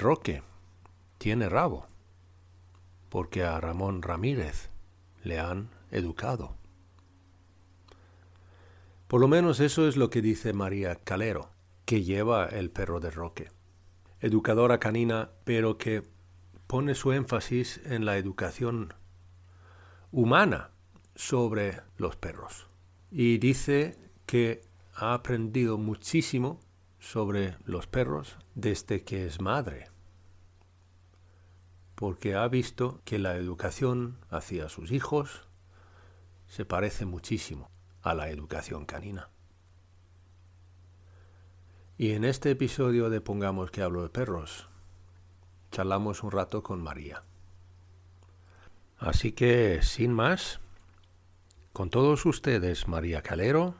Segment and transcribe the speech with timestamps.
[0.00, 0.42] Roque
[1.18, 1.86] tiene rabo,
[3.10, 4.70] porque a Ramón Ramírez
[5.22, 6.56] le han educado.
[9.06, 11.50] Por lo menos eso es lo que dice María Calero,
[11.84, 13.50] que lleva el perro de Roque.
[14.20, 16.02] Educadora canina, pero que
[16.66, 18.94] pone su énfasis en la educación
[20.12, 20.70] humana
[21.14, 22.68] sobre los perros.
[23.10, 24.62] Y dice que
[24.94, 26.58] ha aprendido muchísimo
[27.00, 29.89] sobre los perros desde que es madre,
[32.00, 35.46] porque ha visto que la educación hacia sus hijos
[36.48, 37.70] se parece muchísimo
[38.00, 39.28] a la educación canina.
[41.98, 44.70] Y en este episodio de Pongamos que hablo de perros,
[45.72, 47.22] charlamos un rato con María.
[48.96, 50.58] Así que, sin más,
[51.74, 53.74] con todos ustedes, María Calero,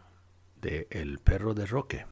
[0.61, 2.07] de El Perro de Roque.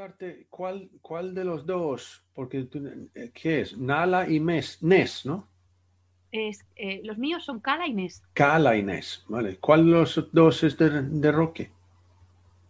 [0.00, 2.78] Preguntarte cuál, cuál de los dos, porque tú,
[3.14, 3.76] eh, ¿qué es?
[3.76, 5.46] Nala y Mes, Nes, ¿no?
[6.32, 8.22] Es, eh, los míos son Cala y Nes.
[8.32, 9.56] Cala y Nes, ¿vale?
[9.56, 11.70] ¿Cuál de los dos es de, de Roque?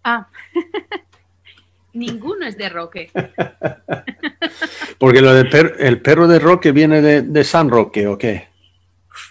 [0.02, 0.26] Ah,
[1.92, 3.10] ninguno es de Roque.
[4.98, 8.48] Porque lo de per- el perro de Roque viene de, de San Roque, ¿o qué?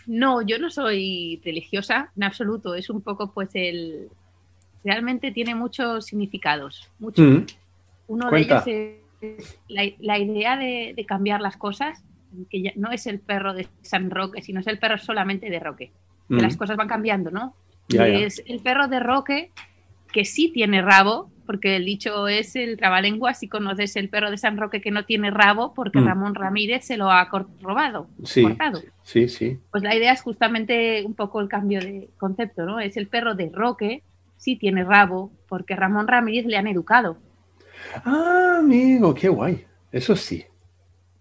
[0.07, 2.75] No, yo no soy religiosa en absoluto.
[2.75, 4.09] Es un poco, pues, el.
[4.84, 6.90] Realmente tiene muchos significados.
[7.00, 7.25] Muchos.
[7.25, 7.45] Mm,
[8.09, 8.62] Uno cuenta.
[8.62, 8.72] de
[9.22, 12.03] ellos es la, la idea de, de cambiar las cosas,
[12.50, 15.59] que ya no es el perro de San Roque, sino es el perro solamente de
[15.59, 15.92] Roque.
[16.28, 16.42] Que mm.
[16.42, 17.56] las cosas van cambiando, ¿no?
[17.88, 18.25] Ya, Y ya.
[18.28, 19.52] Es el perro de Roque
[20.14, 24.38] que sí tiene rabo, porque el dicho es el trabalengua, si conoces el perro de
[24.38, 26.06] San Roque que no tiene rabo, porque Mm.
[26.08, 27.28] Ramón Ramírez se lo ha
[27.62, 28.81] robado, Sí, cortado.
[29.03, 29.58] sí, sí.
[29.72, 32.80] Pues la idea es justamente un poco el cambio de concepto, ¿no?
[32.80, 34.02] Es el perro de Roque,
[34.38, 37.18] sí tiene rabo, porque Ramón Ramírez le han educado.
[38.06, 39.66] Ah, amigo, qué guay.
[39.91, 40.45] Eso sí.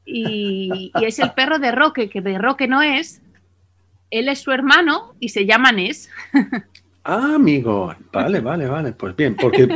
[0.04, 3.20] Y, y es el perro de Roque, que de Roque no es.
[4.10, 6.08] Él es su hermano y se llama Nes.
[7.04, 7.94] Ah, amigo.
[8.12, 8.92] Vale, vale, vale.
[8.92, 9.68] Pues bien, porque,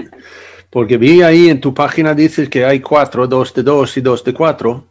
[0.71, 4.25] porque vi ahí en tu página dices que hay cuatro, dos de dos y dos
[4.25, 4.87] de cuatro.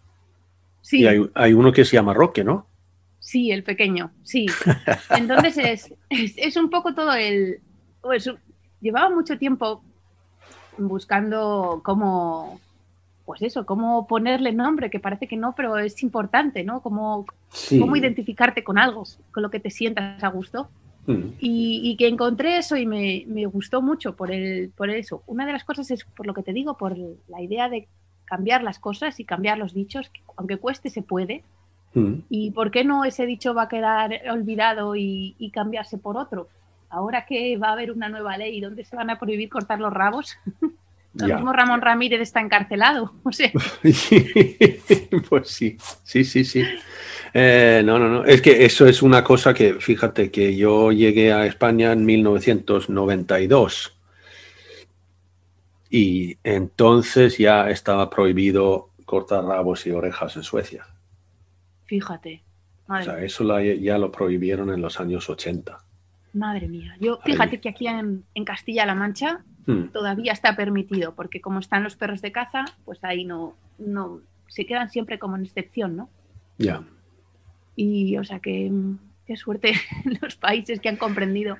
[0.81, 2.67] Sí, Y hay, hay uno que se llama Roque, ¿no?
[3.19, 4.45] sí, el pequeño, sí.
[5.09, 7.61] Entonces es, es, es un poco todo el...
[8.01, 8.29] pues,
[8.81, 9.83] llevaba mucho tiempo
[10.77, 12.59] buscando cómo,
[13.25, 16.81] pues eso, cómo ponerle nombre, que parece que no, pero es importante, ¿no?
[16.81, 17.79] Cómo, Sí.
[17.79, 20.69] cómo identificarte con algo, con lo que te sientas a gusto.
[21.07, 25.23] Mm, Y, y que encontré eso y me, me gustó mucho por, el, por eso.
[25.27, 26.95] Una de las cosas es, por lo que te digo, por
[27.27, 27.87] la idea de
[28.25, 31.43] cambiar las cosas y cambiar los dichos, que aunque cueste, se puede.
[31.95, 32.13] mm.
[32.29, 36.47] ¿Y por qué no ese dicho va a quedar olvidado y, y cambiarse por otro?
[36.91, 39.91] Ahora que va a haber una nueva ley donde se van a prohibir cortar los
[39.93, 40.37] rabos,
[41.13, 41.35] lo Ya.
[41.35, 43.13] mismo Ramón Ramírez está encarcelado.
[43.23, 43.51] O sea,
[45.29, 46.63] pues sí, sí, sí, sí.
[47.33, 48.25] Eh, no, no, no.
[48.25, 53.97] Es que eso es una cosa que, fíjate, que yo llegué a España en 1992
[55.89, 60.85] y entonces ya estaba prohibido cortar rabos y orejas en Suecia.
[61.85, 62.43] fíjate.
[62.87, 65.79] O sea, eso la- ya lo prohibieron en los años 80.
[66.33, 66.95] Madre mía.
[66.99, 67.31] Yo, Ahí.
[67.31, 71.95] fíjate que aquí en, en Castilla-La Mancha Mm, todavía está permitido, porque como están los
[71.95, 76.09] perros de caza, pues ahí no, no se quedan siempre como en excepción, ¿no?
[76.57, 76.83] ya.
[77.75, 79.73] Y o sea que mm, qué suerte
[80.21, 81.57] los países que han comprendido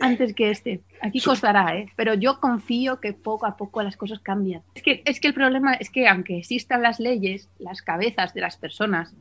[0.00, 0.80] antes que este.
[1.02, 1.88] Aquí costará, ¿eh?
[1.96, 4.62] pero yo confío que poco a poco las cosas cambian.
[4.74, 8.40] Es que, es que el problema es que aunque existan las leyes, las cabezas de
[8.40, 9.14] las personas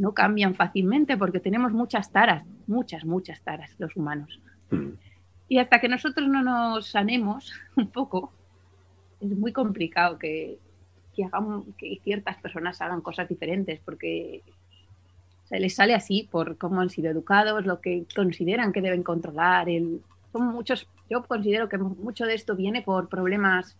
[0.00, 4.40] no cambian fácilmente porque tenemos muchas taras, muchas, muchas taras los humanos.
[4.70, 4.90] Mm,
[5.48, 8.32] Y hasta que nosotros no nos sanemos un poco,
[9.20, 10.58] es muy complicado que,
[11.14, 14.42] que, hagamos- que ciertas personas hagan cosas diferentes, porque
[15.44, 19.68] se les sale así por cómo han sido educados, lo que consideran que deben controlar.
[19.68, 20.00] El,
[20.32, 23.76] son muchos yo considero que mucho de esto viene por problemas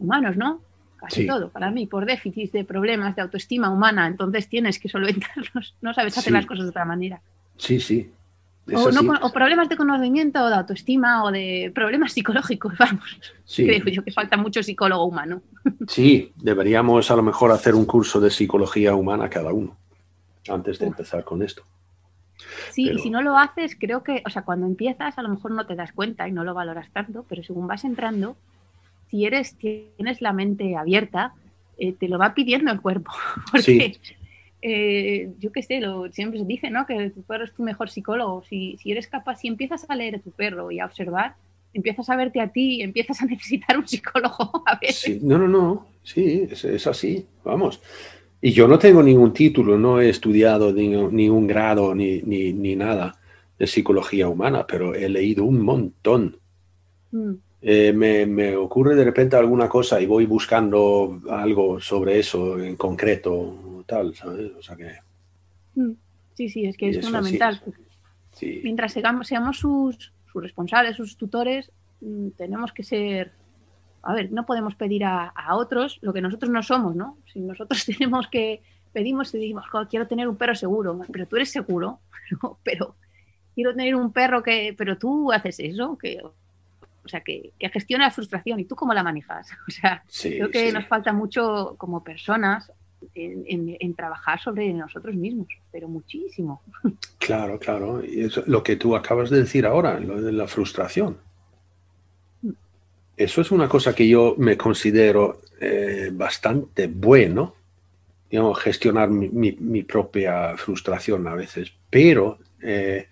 [0.00, 0.60] humanos, ¿no?
[1.02, 4.06] Casi todo, para mí, por déficit de problemas de autoestima humana.
[4.06, 7.20] Entonces tienes que solventarlos, no sabes hacer las cosas de otra manera.
[7.56, 8.10] Sí, sí.
[8.72, 13.20] O, problemas de conocimiento, o de autoestima, o de problemas psicológicos, vamos.
[13.56, 15.42] Creo yo que falta mucho psicólogo humano.
[15.88, 19.76] Sí, deberíamos a lo mejor hacer un curso de psicología humana cada uno,
[20.48, 21.64] antes de empezar con esto.
[22.70, 25.50] Sí, y si no lo haces, creo que, o sea, cuando empiezas a lo mejor
[25.50, 28.36] no te das cuenta y no lo valoras tanto, pero según vas entrando,
[29.12, 31.34] si eres, tienes la mente abierta,
[31.76, 33.12] eh, te lo va pidiendo el cuerpo.
[33.52, 33.98] Porque,
[34.62, 36.86] eh, yo qué sé, lo, siempre se dice, ¿no?
[36.86, 38.42] Que tu perro es tu mejor psicólogo.
[38.48, 41.34] Si, si eres capaz, si empiezas a leer a tu perro y a observar,
[41.74, 45.22] empiezas a verte a ti empiezas a necesitar un psicólogo a veces.
[45.22, 47.82] no, no, no, sí, es, es así, vamos.
[48.40, 53.16] Y yo no tengo ningún título, no he estudiado ni, un grado ni, ni, nada
[53.56, 56.38] de psicología humana, pero he leído un montón.
[57.12, 57.34] Mm.
[57.62, 62.74] Eh, me, me, ocurre de repente alguna cosa y voy buscando algo sobre eso en
[62.74, 64.50] concreto, tal, ¿sabes?
[64.58, 64.92] O sea que...
[65.76, 65.92] Mm.
[66.34, 67.62] Sí, sí, es que es fundamental.
[68.40, 71.70] Mientras seamos, seamos sus, sus responsables, sus tutores,
[72.00, 73.32] mm, tenemos que ser
[74.02, 77.18] a ver, no podemos pedir a, otros lo que nosotros no somos, ¿no?
[77.32, 78.62] Si nosotros tenemos que,
[78.92, 82.00] pedimos y decimos, quiero tener un perro seguro, pero tú eres seguro,
[82.64, 82.96] pero
[83.54, 86.20] quiero tener un perro que, pero tú haces eso, que,
[87.04, 89.48] o sea, que, gestiona la frustración y tú cómo la manejas.
[89.68, 92.70] O sea, creo que nos falta mucho como personas
[93.14, 96.62] en, trabajar sobre nosotros mismos, pero muchísimo.
[97.18, 98.04] Claro, claro.
[98.04, 101.18] Y es lo que tú acabas de decir ahora, lo de la frustración
[103.16, 107.54] eso es una cosa que yo me considero eh, bastante bueno,
[108.30, 113.08] digamos, gestionar mi, propia frustración a veces, pero eh,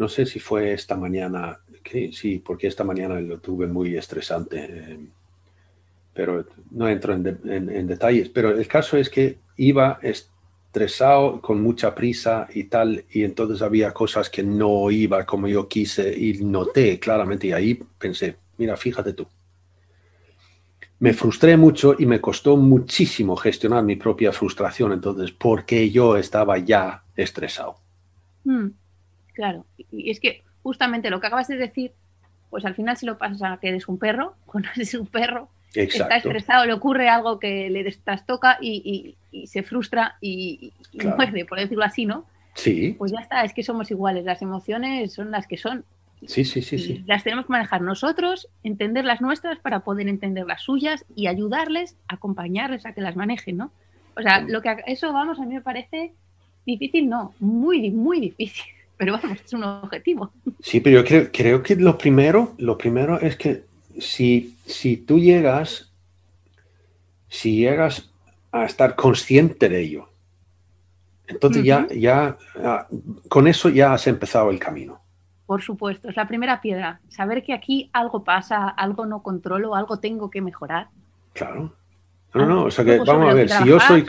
[0.00, 1.60] no sé si fue esta mañana,
[2.10, 4.98] sí, porque esta mañana lo tuve muy estresante, eh,
[6.14, 12.48] pero no entro en, detalles, pero el caso es que iba estresado, con mucha prisa
[12.54, 17.48] y tal, y entonces había cosas que no iba como yo quise y noté claramente
[17.48, 19.26] y ahí pensé, mira, fíjate tú.
[20.98, 26.56] Me frustré mucho y me costó muchísimo gestionar mi propia frustración entonces porque yo estaba
[26.56, 27.76] ya estresado.
[28.44, 28.68] Mm,
[29.40, 31.92] claro, y es que justamente lo que acabas de decir,
[32.50, 35.48] pues al final si lo pasas a que eres un perro, cuando eres un perro,
[35.72, 41.58] está estresado, le ocurre algo que le trastoca y, y, se frustra y, muerde, por
[41.58, 42.26] decirlo así, ¿no?
[42.52, 42.94] Sí.
[42.98, 45.84] Pues ya está, es que somos iguales, las emociones son las que son
[46.26, 47.02] Sí, sí, sí, sí.
[47.06, 51.96] Las tenemos que manejar nosotros, entender las nuestras para poder entender las suyas y ayudarles,
[52.08, 53.72] acompañarles a que las manejen, ¿no?
[54.18, 56.12] O sea, lo que eso, vamos, a mí me parece
[56.66, 60.30] difícil, no, muy, muy difícil, pero vamos, es un objetivo.
[60.60, 63.64] Sí, pero yo creo, creo que lo primero, lo primero es que
[63.98, 65.90] si, si tú llegas,
[67.26, 68.12] si llegas
[68.52, 70.10] a estar consciente de ello,
[71.26, 72.88] entonces ya, ya, ah,
[73.30, 75.00] con eso ya has empezado el camino.
[75.46, 77.00] Por supuesto, es la primera piedra.
[77.08, 80.88] Saber que aquí algo pasa, algo no controlo, algo tengo que mejorar.
[81.32, 81.74] Claro.
[82.34, 84.04] No, no, o sea que vamos a ver, si yo soy...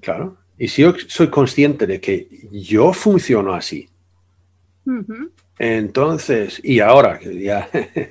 [0.00, 0.38] Claro.
[0.58, 3.88] Y si yo soy consciente de que yo funciono así,
[5.58, 7.68] entonces, y ahora, ya,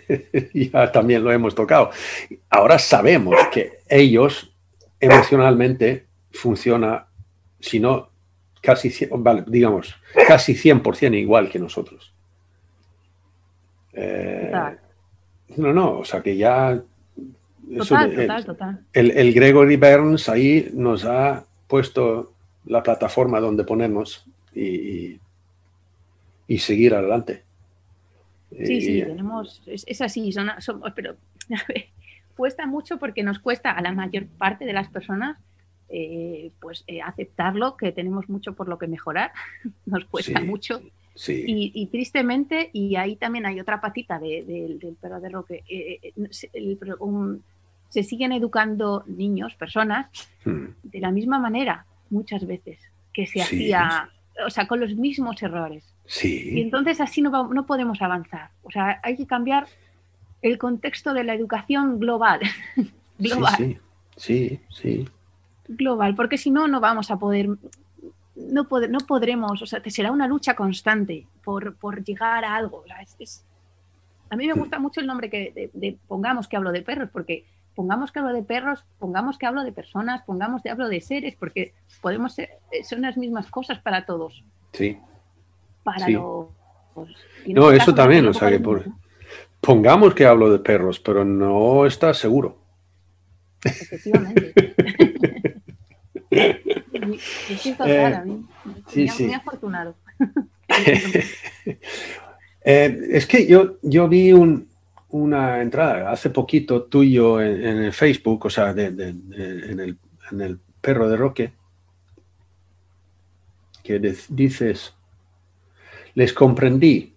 [0.54, 1.92] ya también lo hemos tocado,
[2.50, 4.52] ahora sabemos que ellos
[5.00, 7.08] emocionalmente funciona,
[7.60, 8.10] si no,
[8.62, 9.96] casi, vale, digamos,
[10.28, 12.14] casi 100% igual que nosotros.
[13.94, 14.52] Eh,
[15.58, 16.82] no, no, o sea que ya...
[17.78, 22.35] Total, total, el, Gregory Burns ahí nos ha puesto
[22.66, 25.20] la plataforma donde ponernos y,
[26.48, 27.44] y, seguir adelante.
[28.52, 30.52] Sí, sí, tenemos, es, así, son,
[30.96, 31.16] pero
[32.36, 35.38] cuesta mucho porque nos cuesta a la mayor parte de las personas
[35.88, 39.32] eh, pues eh, aceptarlo, que tenemos mucho por lo que mejorar,
[39.86, 40.82] nos cuesta mucho.
[41.28, 46.12] Y, tristemente, y ahí también hay otra patita del perro de roque, eh,
[47.88, 50.08] se siguen educando niños, personas,
[50.44, 50.66] hmm.
[50.84, 52.80] de la misma manera, muchas veces,
[53.14, 54.10] que se hacía,
[54.46, 55.84] o sea, con los mismos errores.
[56.24, 58.52] Y entonces así no, no podemos avanzar.
[58.64, 59.68] O sea, hay que cambiar
[60.42, 62.42] el contexto de la educación global.
[63.18, 63.80] global.
[64.16, 65.08] sí, sí
[65.68, 67.48] global, porque si no, no vamos a poder,
[68.36, 72.84] no, no podremos, o sea, será una lucha constante por, llegar a algo.
[74.30, 77.46] a mí me gusta mucho el nombre que de, pongamos que hablo de perros, porque
[77.76, 81.36] pongamos que hablo de perros, pongamos que hablo de personas, pongamos que hablo de seres,
[81.36, 82.50] porque podemos ser,
[82.84, 84.44] son las mismas cosas para todos.
[84.74, 84.98] Sí.
[85.84, 86.48] Para los...
[87.46, 88.86] No, eso también, o sea, que por,
[89.66, 92.58] Pongamos que hablo de perros, pero no estás seguro.
[93.64, 94.54] Efectivamente.
[96.28, 98.26] Eh,
[98.88, 99.24] sí, sí.
[99.26, 99.96] muy afortunado.
[102.64, 104.68] Eh, es que yo, yo vi un-
[105.16, 109.80] una entrada hace poquito tuyo en, en el Facebook, o sea, de- de- de- en,
[109.80, 109.98] el,
[110.32, 111.54] en el perro de Roque,
[113.84, 114.94] que dices,
[116.16, 117.14] les comprendí,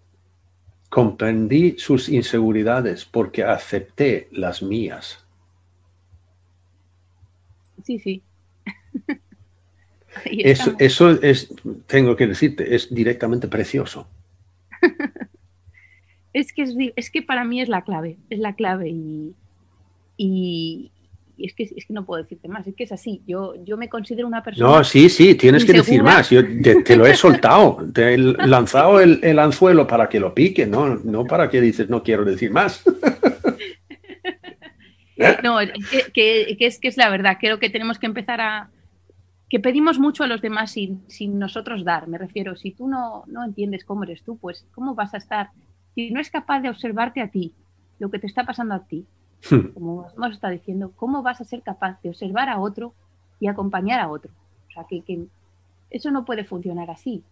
[0.90, 5.24] comprendí sus inseguridades porque acepté las mías.
[7.84, 8.22] Sí, sí.
[10.24, 11.48] Eso, eso es,
[11.86, 14.08] tengo que decirte, es directamente precioso.
[16.32, 19.34] Es que, es, es que para mí es la clave, es la clave y,
[20.16, 20.90] y,
[21.36, 23.76] y es, que, es que no puedo decirte más, es que es así, yo, yo
[23.76, 24.68] me considero una persona...
[24.78, 26.28] No, sí, sí, tienes que decir más.
[26.30, 30.34] Yo te, te lo he soltado, te he lanzado el, el anzuelo para que lo
[30.34, 32.82] pique, no, no para que dices no quiero decir más.
[35.42, 38.70] No, que, que- que es que es la verdad, creo que tenemos que empezar a...
[39.48, 43.24] que pedimos mucho a los demás sin, sin nosotros dar, me refiero, si tú no,
[43.26, 45.48] no entiendes cómo eres tú, pues ¿cómo vas a estar?
[45.98, 47.52] Si no es capaz de observarte a ti,
[47.98, 49.04] lo que te está pasando a ti,
[49.74, 52.94] como hemos estado diciendo, ¿cómo vas a ser capaz de observar a otro
[53.40, 54.30] y acompañar a otro?
[54.68, 55.26] O sea, que, que
[55.90, 57.24] eso no puede funcionar así.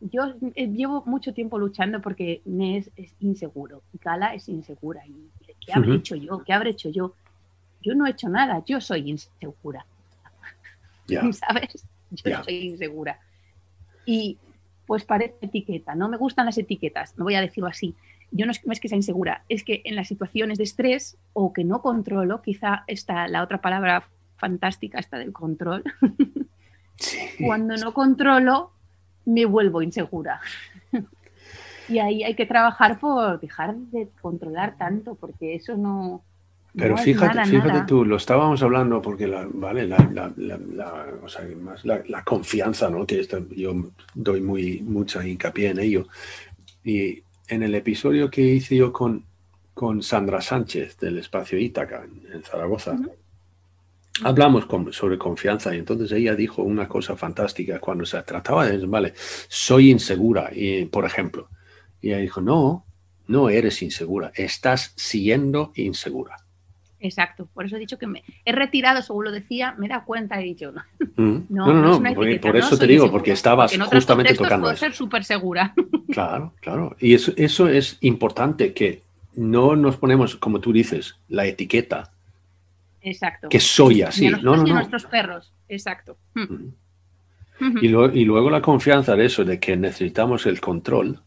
[0.00, 5.04] Yo eh, llevo mucho tiempo luchando porque me es, es inseguro y Cala es insegura.
[5.04, 6.44] ¿Y qué habré hecho yo?
[6.44, 7.14] ¿Qué habré hecho yo?
[7.80, 9.84] Yo no he hecho nada, yo soy insegura,
[11.08, 11.84] Ya, ¿sabes?
[12.12, 13.18] Yo soy insegura.
[14.06, 14.38] Y
[14.86, 17.94] pues parece etiqueta, no me gustan las etiquetas, no voy a decirlo así.
[18.30, 21.18] Yo no es, no es que sea insegura, es que en las situaciones de estrés
[21.32, 25.84] o que no controlo, quizá está la otra palabra fantástica, esta del control,
[26.96, 27.18] sí.
[27.44, 28.72] cuando no controlo,
[29.24, 30.40] me vuelvo insegura.
[31.88, 36.22] y ahí hay que trabajar por dejar de controlar tanto, porque eso no.
[36.74, 37.86] Pero no fíjate, nada, fíjate nada.
[37.86, 42.02] tú, lo estábamos hablando porque la, vale, la, la- la- la- o sea, más la,
[42.24, 43.06] confianza, ¿no?
[43.06, 43.74] Que esto- yo
[44.14, 46.06] doy muy mucha hincapié en ello.
[46.82, 49.24] Y en el episodio que hice yo con,
[49.74, 52.96] con Sandra Sánchez del Espacio Ítaca en, en Zaragoza,
[54.24, 58.84] hablamos con- sobre confianza y entonces ella dijo una cosa fantástica cuando se trataba de,
[58.86, 59.14] vale,
[59.48, 61.48] soy insegura, y, por ejemplo,
[62.00, 62.84] y ella dijo, no,
[63.28, 66.36] no eres insegura, estás siendo insegura.
[67.04, 70.04] Exacto, por eso he dicho que me he retirado, según lo decía, me he dado
[70.04, 70.82] cuenta y he dicho, no,
[71.16, 71.46] Mm.
[71.50, 74.62] no, No, no, no es por, eso te digo, porque estabas porque en justamente tocando
[74.64, 74.80] puedo eso.
[74.80, 75.74] ser súper segura.
[76.12, 76.94] Claro, claro.
[77.00, 79.02] Y eso, eso es importante, que
[79.34, 82.12] no nos ponemos, como tú dices, la etiqueta,
[83.00, 83.48] Exacto.
[83.48, 84.26] que soy Ni así.
[84.26, 84.76] a No, no, ni no.
[84.76, 86.18] nuestros perros, exacto.
[86.34, 86.40] Mm.
[86.42, 86.72] Mm.
[87.68, 87.78] Ujú.
[87.80, 91.20] Y, lo- y luego la confianza de eso, de que necesitamos el control,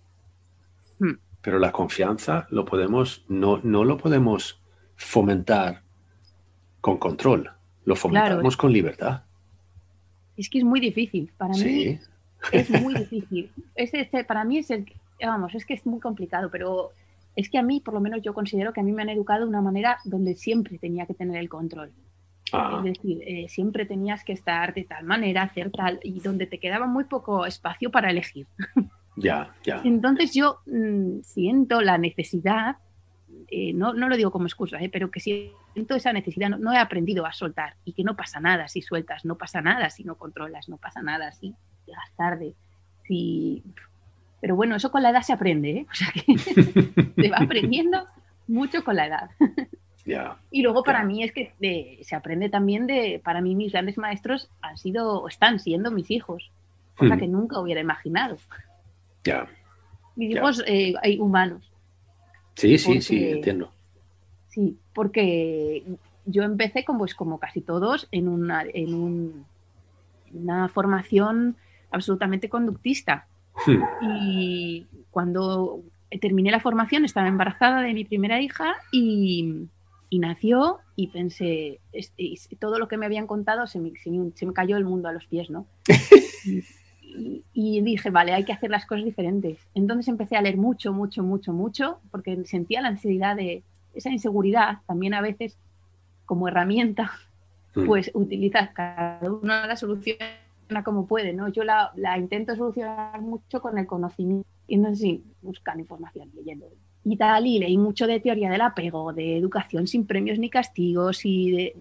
[0.99, 1.13] Mm.
[1.41, 4.59] pero la confianza lo podemos, no, no lo podemos
[4.95, 5.81] fomentar
[6.81, 7.51] con control,
[7.85, 9.23] lo fomentamos con libertad.
[10.37, 11.31] Es que es muy difícil.
[11.37, 11.99] Para mí Sí,
[12.51, 13.51] es muy difícil.
[13.75, 14.85] Es este, para mí es el,
[15.21, 16.91] vamos, es que es muy complicado, pero
[17.35, 19.41] es que a mí, por lo menos yo considero que a mí me han educado
[19.41, 21.91] de una manera donde siempre tenía que tener el control.
[22.53, 26.45] Ah, Es decir, eh, siempre tenías que estar de tal manera, hacer tal, y donde
[26.45, 28.45] te quedaba muy poco espacio para elegir.
[29.15, 29.81] ya, ya.
[29.83, 32.77] Entonces yo mm, siento la necesidad,
[33.49, 36.73] eh, no, no lo digo como excusa, eh, pero que siento esa necesidad, no, no
[36.73, 40.03] he aprendido a soltar y que no pasa nada si sueltas, no pasa nada si
[40.03, 41.53] no controlas, no pasa nada si
[41.85, 42.53] llegas tarde,
[43.07, 43.63] si...
[44.41, 45.85] Pero bueno, eso con la edad se aprende, ¿eh?
[45.91, 46.37] o sea que
[47.21, 48.05] se va aprendiendo
[48.47, 49.29] mucho con la edad.
[50.07, 53.71] Ya, Y luego para mí es que de- se aprende también de, para mí mis
[53.71, 56.51] grandes maestros han sido, o están siendo mis hijos,
[56.95, 57.19] cosa Mm.
[57.19, 58.37] que nunca hubiera imaginado.
[59.23, 59.47] ya.
[60.15, 61.71] Mis hijos eh, hay humanos,
[62.55, 63.71] Sí, sí, sí, entiendo.
[64.49, 65.83] sí, porque
[66.25, 69.45] yo empecé como, pues, como casi todos en una, en un-
[70.33, 71.55] una formación
[71.91, 73.27] absolutamente conductista.
[73.67, 75.81] Hmm, Y cuando
[76.21, 79.67] terminé la formación estaba embarazada de mi primera hija y,
[80.09, 84.09] y nació y pensé, es- es- todo lo que me habían contado se me, se
[84.09, 85.65] me- se me cayó el mundo a los pies, ¿no?
[87.53, 89.57] Y, dije, vale, hay que hacer las cosas diferentes.
[89.73, 94.79] Entonces empecé a leer mucho, mucho, mucho, mucho, porque sentía la ansiedad de esa inseguridad
[94.87, 95.57] también a veces
[96.25, 97.11] como herramienta
[97.75, 97.85] hmm.
[97.85, 101.47] pues utiliza cada uno la soluciona como puede, ¿no?
[101.49, 104.47] Yo la, la intento solucionar mucho con el conocimiento.
[104.67, 106.67] Y entonces sí, buscan información, leyendo.
[107.03, 111.23] Y tal, y leí mucho de teoría del apego, de educación sin premios ni castigos
[111.23, 111.75] y de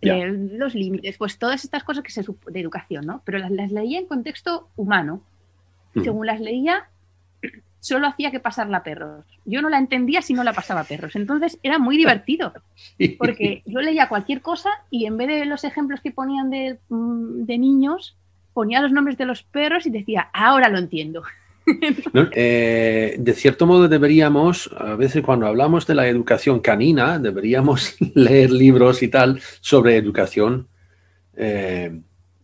[0.00, 3.22] Eh, los límites, pues todas estas cosas que se de educación, ¿no?
[3.24, 5.22] Pero las, las leía en contexto humano.
[5.94, 6.02] Mm.
[6.02, 6.88] Según las leía,
[7.80, 9.24] solo hacía que pasarla a perros.
[9.44, 11.16] Yo no la entendía si no la pasaba a perros.
[11.16, 12.52] Entonces era muy divertido,
[13.18, 17.44] porque yo leía cualquier cosa y en vez de los ejemplos que ponían de, mm,
[17.44, 18.16] de niños,
[18.52, 21.22] ponía los nombres de los perros y decía, ahora lo entiendo.
[22.32, 28.50] Eh, de cierto modo deberíamos, a veces cuando hablamos de la educación canina, deberíamos leer
[28.50, 30.68] libros y tal sobre educación,
[31.36, 32.00] eh,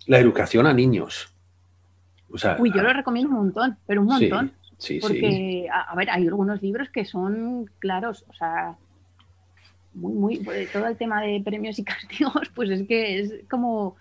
[0.07, 1.35] la educación a niños.
[2.59, 4.52] Uy, yo lo recomiendo un montón, pero un montón.
[4.78, 8.76] Sí, porque, A, ver, hay algunos libros que son claros, o sea,
[9.95, 13.97] muy, muy, pues, todo el tema de premios y castigos, pues es que es como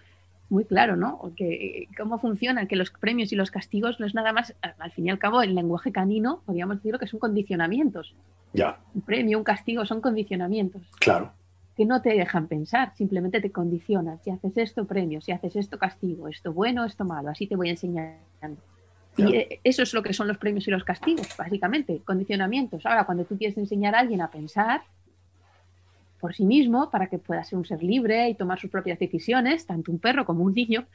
[0.50, 1.32] muy claro, ¿no?
[1.36, 5.08] Que, cómo funciona, que los premios y los castigos no es nada más, al fin
[5.08, 8.16] y al cabo, el lenguaje canino, podríamos decirlo que son condicionamientos.
[8.54, 8.80] Ya.
[8.94, 10.84] Un premio, un castigo son condicionamientos.
[11.00, 11.32] Claro.
[11.76, 14.22] Que no te dejan pensar, simplemente te condicionas.
[14.24, 17.70] Si haces esto, premio, si haces esto, castigo, esto bueno, esto malo, así te voy
[17.70, 18.62] enseñando.
[19.18, 22.86] Y eh, eso es lo que son los premios y los castigos, básicamente, condicionamientos.
[22.86, 24.82] Ahora, cuando tú quieres enseñar a alguien a pensar
[26.24, 29.66] por sí mismo, para que pueda ser un ser libre y tomar sus propias decisiones,
[29.66, 30.86] tanto un perro como un niño,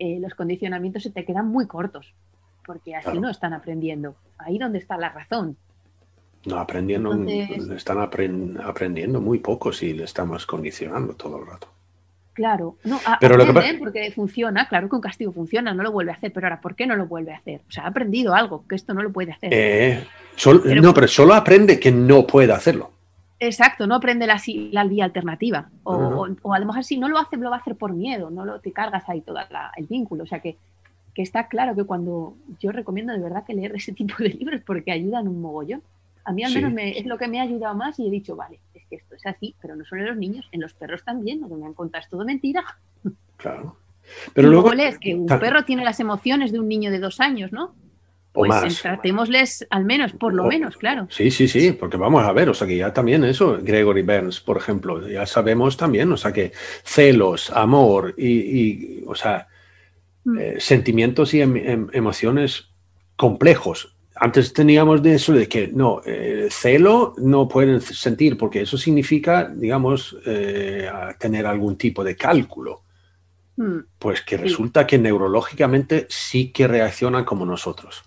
[0.00, 2.12] eh, los condicionamientos se te quedan muy cortos,
[2.66, 4.16] porque así no están aprendiendo.
[4.38, 5.56] Ahí donde está la razón.
[6.44, 7.12] No, aprendiendo,
[7.72, 11.68] están aprendiendo muy poco si le estamos condicionando todo el rato.
[12.32, 16.10] Claro, no, pero lo que porque funciona, claro que un castigo funciona, no lo vuelve
[16.10, 17.60] a hacer, pero ahora, ¿por qué no lo vuelve a hacer?
[17.68, 19.50] O sea, ha aprendido algo, que esto no lo puede hacer.
[19.52, 20.04] Eh,
[20.82, 22.91] no, pero solo aprende que no puede hacerlo.
[23.44, 25.68] Exacto, no aprende la, la vía alternativa.
[25.82, 28.44] O, a lo mejor si no lo hace, lo va a hacer por miedo, no
[28.44, 29.36] lo, te cargas ahí todo
[29.76, 30.22] el vínculo.
[30.22, 30.58] O sea que,
[31.12, 34.60] que está claro que cuando yo recomiendo de verdad que leer ese tipo de libros
[34.64, 35.82] porque ayudan un mogollón.
[36.24, 38.60] A mí al menos es lo que me ha ayudado más y he dicho, vale,
[38.74, 41.40] es que esto es así, pero no solo en los niños, en los perros también,
[41.40, 42.62] lo que me han contado es todo mentira.
[43.38, 43.76] Claro.
[44.34, 47.52] Pero luego, lees que un perro tiene las emociones de un niño de dos años,
[47.52, 47.74] ¿no?
[48.32, 48.80] Pues o más.
[48.80, 51.06] tratémosles al menos, por lo menos, claro.
[51.10, 54.40] Sí, sí, sí, porque vamos a ver, o sea que ya también eso, Gregory Burns,
[54.40, 59.48] por ejemplo, ya sabemos también, o sea que celos, amor y, o sea,
[60.24, 60.38] mm.
[60.38, 62.70] eh, sentimientos y em, em, emociones
[63.16, 63.92] complejos
[64.22, 69.48] antes teníamos de eso de que no, eh, celo no pueden sentir porque eso significa,
[69.48, 72.82] digamos, eh, tener algún tipo de cálculo.
[73.56, 73.80] Hmm.
[73.98, 78.04] Pues que resulta que neurológicamente sí que reaccionan como nosotros.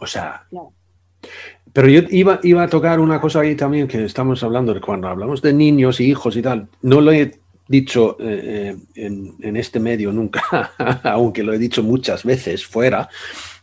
[0.00, 0.46] O sea,
[1.72, 5.06] pero yo iba, iba a tocar una cosa ahí también que estamos hablando de cuando
[5.08, 6.66] hablamos de niños y hijos y tal.
[6.82, 10.72] No lo he dicho eh, en, en este medio nunca,
[11.04, 13.08] aunque lo he dicho muchas veces fuera.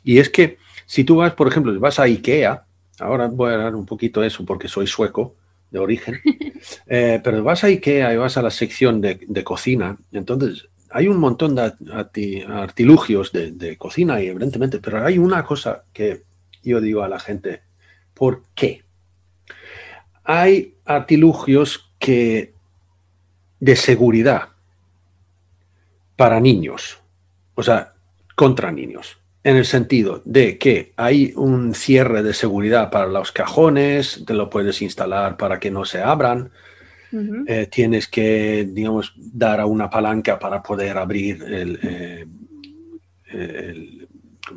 [0.03, 2.63] Y es que si tú vas, por ejemplo, vas a IKEA,
[2.99, 5.35] ahora voy a hablar un poquito de eso porque soy sueco
[5.69, 6.19] de origen,
[6.87, 11.17] eh, pero vas a IKEA y vas a la sección de, cocina, entonces hay un
[11.17, 16.23] montón de artilugios de, cocina y evidentemente, pero hay una cosa que
[16.67, 17.61] yo digo a la gente,
[18.13, 18.83] ¿por qué?
[20.23, 22.53] Hay artilugios que
[23.59, 24.49] de seguridad
[26.15, 26.99] para niños,
[27.55, 27.93] o sea,
[28.35, 34.23] contra niños en el sentido de que hay un cierre de seguridad para los cajones,
[34.27, 36.51] te lo puedes instalar para que no se abran.
[37.47, 42.25] Eh, tienes que, digamos, dar a una palanca para poder abrir el, eh,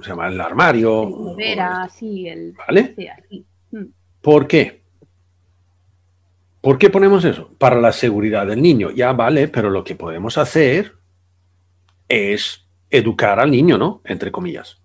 [0.01, 0.29] ¿cómo se llama?
[0.29, 1.37] el armario.
[2.27, 2.95] el, ¿Vale?
[3.71, 3.85] Mm.
[4.23, 4.83] ¿Por qué?
[6.61, 7.51] ¿Por qué ponemos eso?
[7.59, 8.91] Para la seguridad del niño.
[8.91, 10.95] Ya vale, pero lo que podemos hacer
[12.09, 14.03] es educar al niño, ¿no?
[14.05, 14.81] Entre comillas.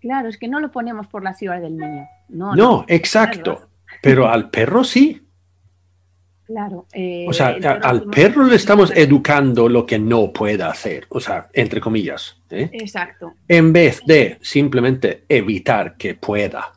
[0.00, 2.06] Claro, es que no lo ponemos por la ciudad del niño.
[2.28, 3.68] No, no, exacto.
[4.02, 5.20] Pero al perro sí.
[6.46, 6.86] Claro.
[7.26, 11.48] o sea, eh, al perro le estamos educando lo que no puede hacer, o sea,
[11.54, 12.36] entre comillas.
[12.54, 12.70] ¿Eh?
[12.72, 13.34] Exacto.
[13.48, 16.72] En vez de simplemente evitar que pueda.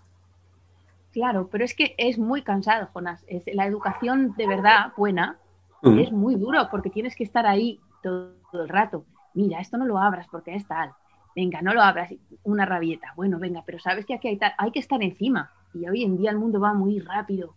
[1.12, 3.24] Claro, pero es que es muy cansado, Jonas.
[3.28, 5.38] Es, la educación de verdad buena
[5.84, 9.06] es muy duro porque tienes que estar ahí todo, todo el rato.
[9.34, 10.92] Mira, esto no lo abras porque es tal
[11.38, 12.12] venga, no lo abras,
[12.42, 16.04] una rabieta, bueno, venga, pero sabes que aquí hay, hay que estar encima y hoy
[16.04, 17.54] en día el mundo va muy rápido.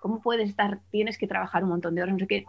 [0.00, 0.80] ¿Cómo puedes estar?
[0.90, 2.44] Tienes que trabajar un montón de horas, no sé qué.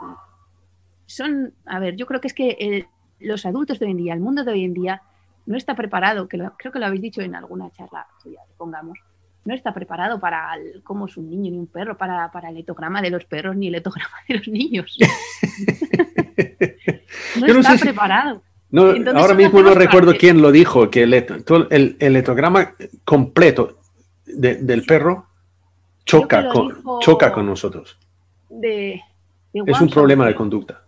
[1.05, 2.85] Son, a ver, yo creo que es que
[3.19, 5.01] los adultos de hoy en día, el mundo de hoy en día,
[5.45, 8.07] no está preparado, que creo que lo habéis dicho en alguna charla,
[8.57, 8.97] pongamos,
[9.45, 13.01] no está preparado para cómo es un niño ni un perro, para, para, el etograma
[13.01, 14.97] de los perros ni el etograma de los niños.
[17.39, 18.41] no está preparado.
[18.71, 22.75] No, ahora mismo no recuerdo quién lo dijo, que el, el, electrograma
[23.05, 23.79] completo
[24.25, 25.27] del perro
[26.03, 27.97] choca con, choca con nosotros.
[28.61, 30.84] es un problema de conducta.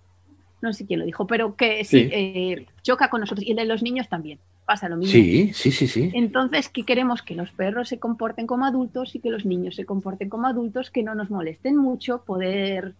[0.67, 3.65] No sé quién lo dijo, pero que sí, eh, choca con nosotros y el de
[3.65, 4.39] los niños también.
[4.65, 5.13] pasa lo mismo.
[5.13, 6.11] Sí, sí, sí, sí.
[6.13, 7.21] Entonces, ¿qué queremos?
[7.21, 10.91] Que los perros se comporten como adultos y que los niños se comporten como adultos,
[10.91, 12.93] que no nos molesten mucho, poder,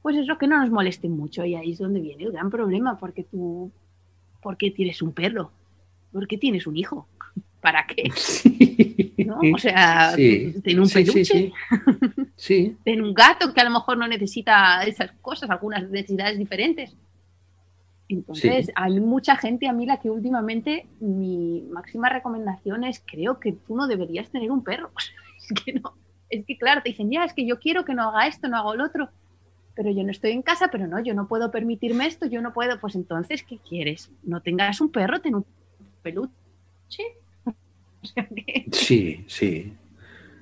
[0.00, 1.44] pues eso, que no nos molesten mucho.
[1.44, 3.72] Y ahí es donde viene el gran problema, porque tú,
[4.40, 5.50] ¿por qué tienes un perro?
[6.12, 7.08] ¿Por qué tienes un hijo?
[7.60, 8.08] ¿Para qué?
[8.14, 9.14] Sí.
[9.26, 9.40] ¿No?
[9.52, 11.52] O sea, Sí, ten un peluche, sí.
[12.36, 16.96] Sí, ten un gato que a lo mejor no necesita esas cosas, algunas necesidades diferentes.
[18.08, 18.72] Entonces, Sí.
[18.74, 23.76] hay mucha gente a mí la que últimamente mi máxima recomendación es creo que tú
[23.76, 24.90] no deberías tener un perro.
[25.50, 25.92] es que no,
[26.30, 28.56] es que claro, te dicen, ya, es que yo quiero que no haga esto, no
[28.56, 29.10] haga lo otro,
[29.74, 32.52] pero yo no estoy en casa, pero no, yo no puedo permitirme esto, yo no
[32.52, 34.10] puedo, pues entonces, ¿qué quieres?
[34.22, 35.44] No tengas un perro, ten un
[36.02, 36.32] peluche.
[38.72, 39.72] Sí, sí.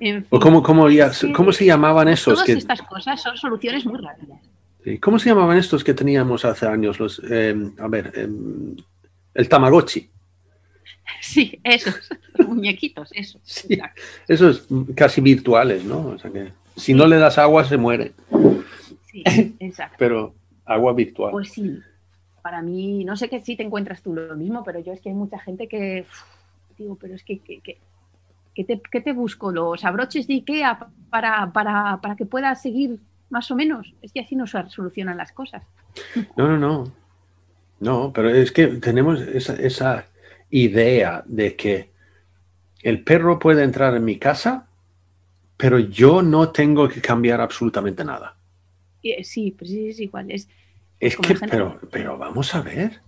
[0.01, 2.35] en fin, ¿O cómo, cómo, ya- cómo se llamaban esos?
[2.35, 4.41] todas Que, estas cosas son soluciones muy rápidas.
[5.01, 7.01] ¿Cómo se llamaban estos que teníamos hace años?
[7.01, 8.77] Los, eh, a ver, em,
[9.35, 10.11] el Tamagotchi.
[11.21, 13.41] Sí, esos, los muñequitos, eso.
[13.43, 13.79] Sí.
[14.29, 16.09] Esos casi virtuales, ¿no?
[16.09, 18.13] O sea que si no le das agua se muere,
[19.11, 19.23] Sí,
[19.61, 19.97] exacto.
[19.99, 21.33] pero agua virtual.
[21.33, 21.79] Pues sí,
[22.43, 25.09] para mí, no sé que si te encuentras tú lo mismo, pero yo es que
[25.09, 26.05] hay mucha gente que,
[26.79, 27.79] digo, pero es que, que, que-
[28.55, 30.79] que te, que te busco los abroches de Ikea
[31.11, 32.99] para, para, para que puedas seguir
[33.31, 33.95] más o menos.
[34.03, 35.63] Es que así no se solucionan las cosas.
[36.37, 36.93] No, no, no.
[37.81, 40.07] No, pero es que tenemos esa, esa
[40.51, 41.91] idea de que
[42.83, 44.69] el perro puede entrar en mi casa,
[45.57, 48.37] pero yo no tengo que cambiar absolutamente nada.
[49.03, 50.31] Eh, sí, pues sí, es igual.
[50.31, 50.49] Es,
[51.01, 53.01] Es que, pero, pero vamos a ver.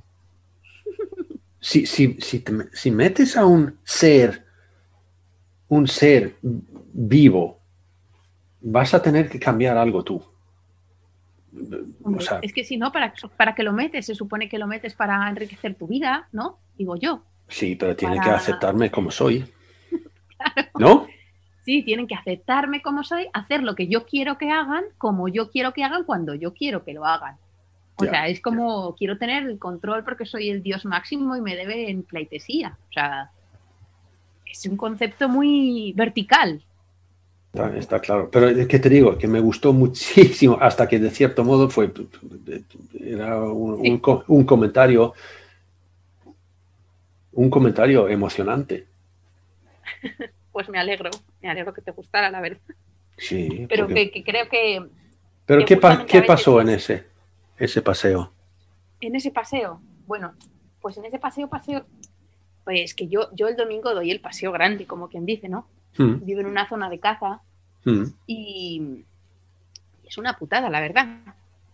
[1.61, 4.45] Si, si, si, te- si metes a un ser,
[5.69, 6.37] un ser
[6.93, 7.58] vivo,
[8.61, 10.23] vas a tener que cambiar algo tú.
[11.55, 14.07] O hombre, sea, es que si no, ¿para, ¿para que lo metes?
[14.07, 16.59] Se supone que lo metes para enriquecer tu vida, ¿no?
[16.77, 17.23] Digo yo.
[17.49, 19.45] sí, pero tiene que aceptarme como soy.
[20.79, 21.07] ¿No?
[21.65, 25.51] Sí, tienen que aceptarme como soy, hacer lo que yo quiero que hagan, como yo
[25.51, 27.37] quiero que hagan, cuando yo quiero que lo hagan.
[27.97, 31.57] O sea, es como quiero tener el control porque soy el dios máximo y me
[31.57, 32.79] debe en pleitesía.
[32.89, 33.33] O sea,
[34.47, 36.63] es un concepto muy vertical.
[37.67, 38.29] Está, está claro.
[38.31, 41.93] Pero es que te digo, que me gustó muchísimo, hasta que de cierto modo fue
[43.01, 43.91] era un, Sí.
[43.91, 45.13] un co- un comentario,
[47.33, 48.87] un comentario emocionante.
[50.51, 51.09] Pues me alegro,
[51.41, 52.59] me alegro que te gustara, la verdad.
[53.17, 53.67] Sí.
[53.69, 54.83] Pero porque- que, que creo que
[55.47, 57.07] pero que ¿qué, pa- qué pasó en es- ese,
[57.59, 58.33] ese paseo?
[59.01, 60.35] en ese paseo, bueno,
[60.81, 61.87] pues en ese paseo, paseo,
[62.65, 65.69] pues que yo, yo el domingo doy el paseo grande, como quien dice, ¿no?
[65.97, 67.41] Mm, Vivo en una zona de caza
[67.93, 69.05] mm, y
[70.07, 71.07] es una putada, la verdad.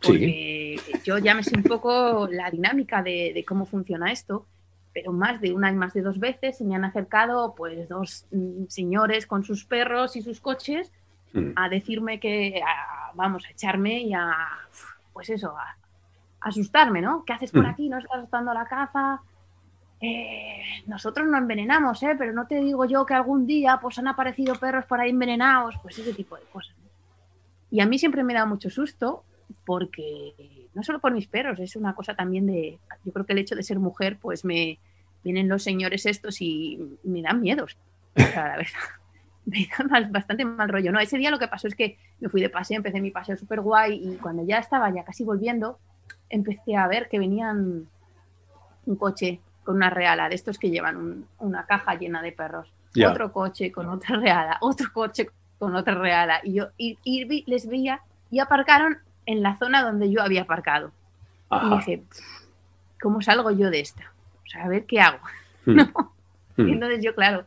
[0.00, 0.09] Sí.
[0.09, 4.46] Porque yo ya me sé un poco la dinámica de, de cómo funciona esto,
[4.92, 8.27] pero más de una y más de dos veces se me han acercado pues dos
[8.31, 10.92] mm, señores con sus perros y sus coches
[11.33, 11.53] mm.
[11.57, 14.31] a decirme que a- vamos a echarme y a
[15.12, 15.62] pues eso, a,
[16.40, 17.24] a asustarme, ¿no?
[17.24, 17.88] ¿Qué haces por aquí?
[17.88, 19.20] ¿No estás asustando a la caza?
[20.04, 22.14] Eh, nosotros no envenenamos, ¿eh?
[22.18, 25.76] Pero no te digo yo que algún día pues han aparecido perros por ahí envenenados,
[25.82, 26.76] pues ese tipo de cosas.
[27.70, 29.24] Y a mí siempre me da mucho susto
[29.64, 33.38] porque no solo por mis perros, es una cosa también de, yo creo que el
[33.38, 34.78] hecho de ser mujer, pues me
[35.22, 37.78] vienen los señores estos y me dan miedos.
[38.16, 38.66] O la verdad,
[39.46, 40.92] me da bastante mal rollo.
[40.92, 43.36] No, ese día lo que pasó es que me fui de paseo, empecé mi paseo
[43.36, 45.78] súper guay y cuando ya estaba ya casi volviendo,
[46.28, 47.88] empecé a ver que venían
[48.86, 52.70] un coche con una reala, de estos que llevan un- una caja llena de perros.
[53.09, 56.40] Otro coche con otra reala, otro coche con otra reala.
[56.44, 58.00] Y yo y, y vi- les veía
[58.31, 60.88] y aparcaron en la zona donde yo había aparcado.
[61.50, 61.77] Y Ajá.
[61.77, 62.03] dije,
[63.00, 64.12] ¿cómo salgo yo de esta?
[64.44, 65.18] O sea, a ver qué hago.
[65.66, 65.81] Mm,
[66.61, 66.74] Y mm.
[66.74, 67.46] entonces yo, claro,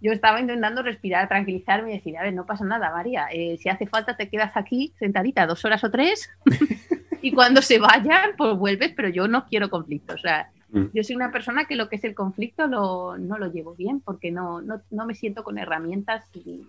[0.00, 3.68] yo estaba intentando respirar, tranquilizarme y decir, a ver, no pasa nada, María, eh, si
[3.68, 6.30] hace falta te quedas aquí sentadita dos horas o tres
[7.20, 10.14] y cuando se vayan, pues vuelves, pero yo no quiero conflicto.
[10.14, 10.86] O sea, Mm.
[10.94, 14.00] yo soy una persona que lo que es el conflicto lo, no lo llevo bien
[14.00, 16.64] porque no, no, no me siento con herramientas y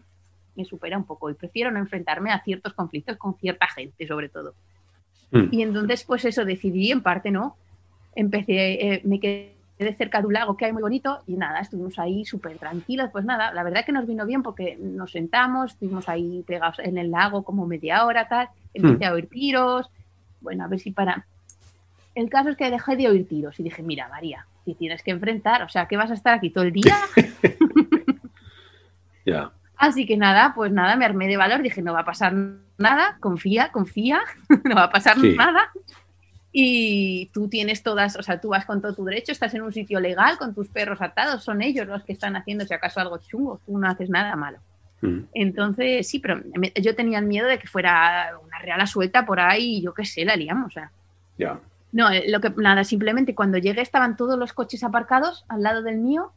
[0.55, 4.29] me supera un poco y prefiero no enfrentarme a ciertos conflictos con cierta gente, sobre
[4.29, 4.53] todo.
[5.31, 5.47] Mm.
[5.51, 7.55] Y entonces, pues eso, decidí, en parte no.
[8.15, 9.55] Empecé, eh, me quedé
[9.97, 13.09] cerca de un lago que hay muy bonito y nada, estuvimos ahí súper tranquilos.
[13.11, 16.97] Pues nada, la verdad que nos vino bien porque nos sentamos, estuvimos ahí pegados en
[16.97, 18.49] el lago como media hora, tal.
[18.73, 19.89] Empecé a oír tiros.
[20.41, 21.25] Bueno, a ver si para.
[22.15, 25.11] El caso es que dejé de oír tiros y dije, mira, María, si tienes que
[25.11, 26.95] enfrentar, o sea, que vas a estar aquí todo el día.
[29.25, 29.51] Ya.
[29.77, 32.33] Así que nada, pues nada, me armé de valor, dije, no va a pasar
[32.77, 34.21] nada, confía, confía,
[34.63, 35.35] no va a pasar Sí.
[35.35, 35.71] nada.
[36.51, 39.71] y tú tienes todas, o sea, tú vas con todo tu derecho, estás en un
[39.71, 43.19] sitio legal con tus perros atados, son ellos los que están haciendo si acaso algo
[43.19, 44.57] chungo, tú no haces nada malo.
[45.01, 45.19] Mm.
[45.33, 46.41] Entonces, sí, pero
[46.81, 50.03] yo tenía el miedo de que fuera una reala suelta por ahí y yo qué
[50.03, 50.91] sé, la liamos, o sea.
[51.37, 51.57] Ya.
[51.91, 55.81] No, eh, lo que nada, simplemente cuando llegué estaban todos los coches aparcados al lado
[55.81, 56.31] del mío.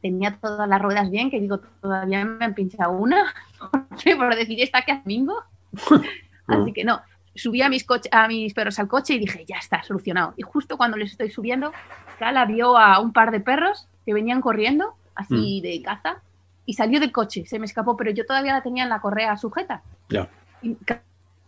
[0.00, 3.32] Tenía todas las ruedas bien, que digo, todavía me han pinchado una,
[4.18, 5.42] por decir esta que domingo.
[6.48, 7.00] Así que no,
[7.36, 10.34] subí a mis, coche- a mis perros al coche y dije, ya está, solucionado.
[10.36, 11.72] Y justo cuando les estoy subiendo,
[12.18, 16.16] Cala vio a un par de perros que venían corriendo, así de caza,
[16.66, 19.36] y salió del coche, se me escapó, pero yo todavía la tenía en la correa
[19.36, 19.82] sujeta.
[20.08, 20.28] Ya.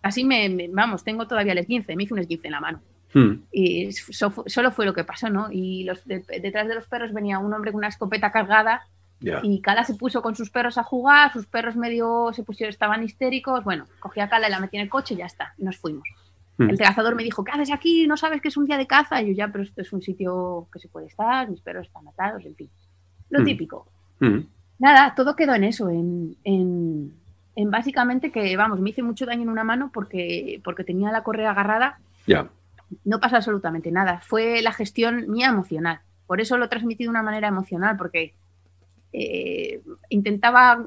[0.01, 2.81] Casi me, me- vamos, tengo todavía el esguince, me hice un esguince en la mano.
[3.15, 3.45] Mm.
[3.53, 5.49] Y so- solo fue lo que pasó, ¿no?
[5.51, 8.87] Y los, de- detrás de los perros venía un hombre con una escopeta cargada
[9.21, 9.41] Ya.
[9.43, 13.03] y Cala se puso con sus perros a jugar, sus perros medio se pusieron, estaban
[13.05, 13.63] histéricos.
[13.65, 15.77] Bueno, cogí a Cala y la metí en el coche y ya está, y nos
[15.79, 16.05] fuimos.
[16.59, 16.71] Mm.
[16.71, 18.07] El cazador me dijo, ¿qué haces aquí?
[18.07, 19.23] ¿No sabes que es un día de caza?
[19.23, 22.07] Y yo ya, pero esto es un sitio que se puede estar, mis perros están
[22.09, 22.71] atados, en fin.
[23.31, 23.45] Lo Mm.
[23.45, 23.87] típico.
[24.79, 27.13] Nada, todo quedó en eso, en, en-
[27.57, 31.23] en básicamente que, vamos, me hice mucho daño en una mano porque, porque tenía la
[31.23, 32.49] correa agarrada Ya.
[33.05, 34.21] No pasa absolutamente nada.
[34.21, 36.01] Fue la gestión mía emocional.
[36.27, 38.35] Por eso lo transmití de una manera emocional, porque
[39.13, 40.85] eh, intentaba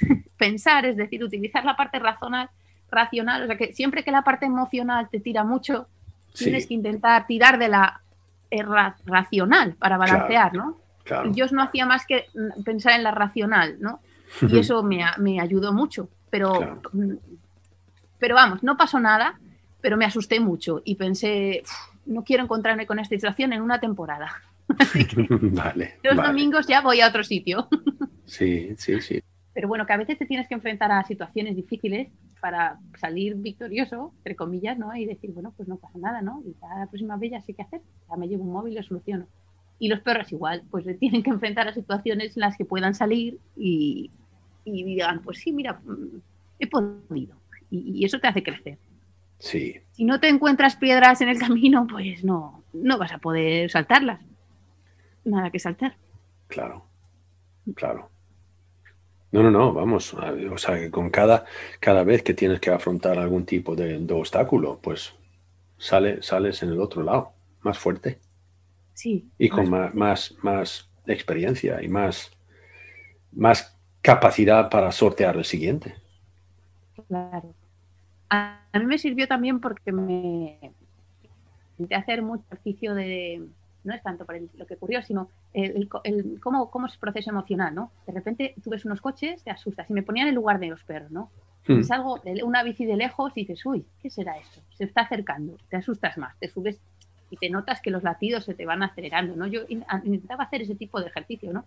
[0.36, 2.50] pensar, es decir, utilizar la parte racional,
[2.90, 3.42] racional.
[3.42, 5.88] O sea, que siempre que la parte emocional te tira mucho,
[6.34, 6.44] Sí.
[6.46, 8.00] tienes que intentar tirar de la
[8.50, 10.78] eh, ra- racional para balancear, ¿no?
[11.04, 11.30] Claro.
[11.34, 14.00] Yo no hacía más que mm, pensar en la racional, ¿no?
[14.40, 16.08] Y eso me, me ayudó mucho.
[16.30, 16.80] Pero, Claro.
[16.94, 17.12] mm,
[18.18, 19.38] pero vamos, no pasó nada,
[19.82, 23.80] pero me asusté mucho y pensé, "Uf, no quiero encontrarme con esta situación en una
[23.80, 24.30] temporada.
[25.52, 25.94] vale.
[26.02, 26.28] Los vale.
[26.28, 27.68] domingos ya voy a otro sitio.
[28.24, 29.22] Sí, sí, sí.
[29.52, 32.08] Pero bueno, que a veces te tienes que enfrentar a situaciones difíciles
[32.40, 34.96] para salir victorioso, entre comillas, ¿no?
[34.96, 36.42] Y decir, bueno, pues no pasa nada, ¿no?
[36.46, 37.82] Y ya la próxima vez ya sé qué hacer.
[38.08, 39.26] Ya me llevo un móvil y lo soluciono.
[39.78, 42.94] Y los perros igual, pues se tienen que enfrentar a situaciones en las que puedan
[42.94, 44.10] salir y,
[44.64, 46.20] y digan, pues sí, mira, mm,
[46.60, 47.36] he podido.
[47.70, 48.78] Y, y eso te hace crecer.
[49.42, 49.80] Sí.
[49.90, 54.20] Si no te encuentras piedras en el camino, pues no, no vas a poder saltarlas.
[55.24, 55.96] Nada que saltar.
[56.46, 56.86] Claro,
[57.74, 58.08] claro.
[59.32, 61.44] No, no, no, vamos, o sea, que con cada,
[61.80, 65.12] cada vez que tienes que afrontar algún tipo de, de obstáculo, pues
[65.76, 68.20] sale, sales en el otro lado, más fuerte
[68.94, 69.28] Sí.
[69.38, 72.30] y con más, más, más experiencia y más,
[73.32, 75.96] más capacidad para sortear el siguiente.
[77.08, 77.54] Claro.
[78.34, 80.58] A, a mí me sirvió también porque me
[81.78, 83.46] intenté hacer mucho ejercicio de,
[83.84, 85.88] no es tanto por el- lo que ocurrió, sino el,
[86.40, 87.90] cómo, cómo es el proceso emocional, ¿no?
[88.06, 89.88] De repente tú ves unos coches, te asustas.
[89.90, 91.30] Y me ponía en el lugar de los perros, ¿no?
[91.80, 94.60] Y salgo de una bici de lejos y dices, uy, ¿qué será esto?
[94.76, 96.80] Se está acercando, te asustas más, te subes
[97.30, 99.46] y te notas que los latidos se te van acelerando, ¿no?
[99.46, 101.64] Yo intentaba hacer ese tipo de ejercicio, ¿no?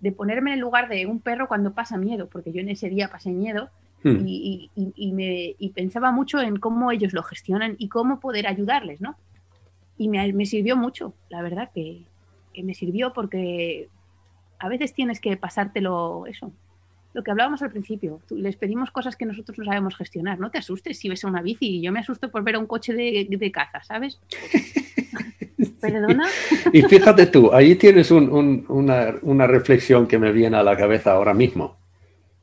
[0.00, 2.88] De ponerme en el lugar de un perro cuando pasa miedo, porque yo en ese
[2.88, 3.70] día pasé miedo
[4.04, 4.22] Hmm.
[4.26, 8.46] y, y- y- me, y pensaba mucho en cómo ellos lo gestionan y cómo poder
[8.46, 9.16] ayudarles, ¿no?
[9.96, 12.02] Y me, me sirvió mucho, la verdad que,
[12.52, 13.88] que me sirvió porque
[14.58, 16.52] a veces tienes que pasártelo eso.
[17.14, 20.38] Lo que hablábamos al principio, tú- les pedimos cosas que nosotros no sabemos gestionar.
[20.38, 21.80] No te asustes si ves a una bici.
[21.80, 24.20] Yo me asusto por ver a un coche de, de caza, ¿sabes?
[25.80, 26.26] Perdona.
[26.72, 30.76] Y fíjate tú, ahí tienes un- un- una, una reflexión que me viene a la
[30.76, 31.76] cabeza ahora mismo.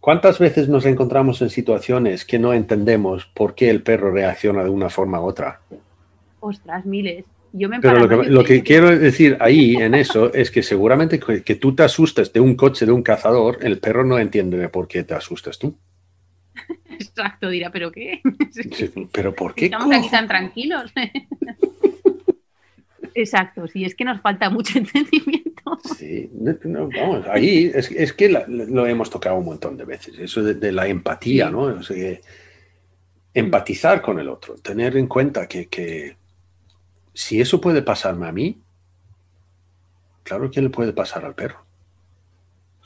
[0.01, 4.69] ¿Cuántas veces nos encontramos en situaciones que no entendemos por qué el perro reacciona de
[4.69, 5.61] una forma u otra?
[6.39, 7.23] Ostras, miles.
[7.53, 11.43] Yo me Pero lo que, lo quiero decir ahí en eso es que seguramente que,
[11.43, 14.69] que tú te asustes de un coche de un cazador, el perro no entiende de
[14.69, 15.77] por qué te asustas tú.
[16.89, 18.21] Exacto, dirá, ¿pero qué?
[19.11, 19.65] Pero ¿por qué?
[19.65, 20.91] Estamos aquí tan tranquilos.
[23.15, 25.52] Exacto, sí, es que nos falta mucho entendimiento.
[25.97, 29.86] Sí, no, no, vamos, ahí es, es que la- lo hemos tocado un montón de
[29.86, 31.52] veces, eso de, de la empatía, Sí.
[31.54, 31.60] ¿no?
[31.62, 32.19] O sea,
[33.34, 36.17] empatizar con el otro, tener en cuenta que, que
[37.13, 38.58] si eso puede pasarme a mí,
[40.24, 41.65] claro que le puede pasar al perro.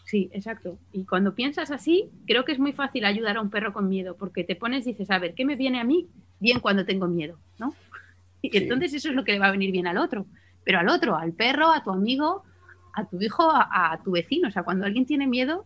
[0.05, 0.77] Sí, exacto.
[0.91, 4.15] Y cuando piensas así, creo que es muy fácil ayudar a un perro con miedo,
[4.15, 6.07] porque te pones y dices, a ver, ¿qué me viene a mí
[6.39, 7.39] bien cuando tengo miedo?
[7.57, 7.73] ¿No?
[8.53, 8.63] Y Sí.
[8.63, 10.25] entonces eso es lo que le va a venir bien al otro.
[10.63, 12.43] Pero al otro, al perro, a tu amigo,
[12.93, 14.47] a tu hijo, a, a tu vecino.
[14.47, 15.65] O sea, cuando alguien tiene miedo,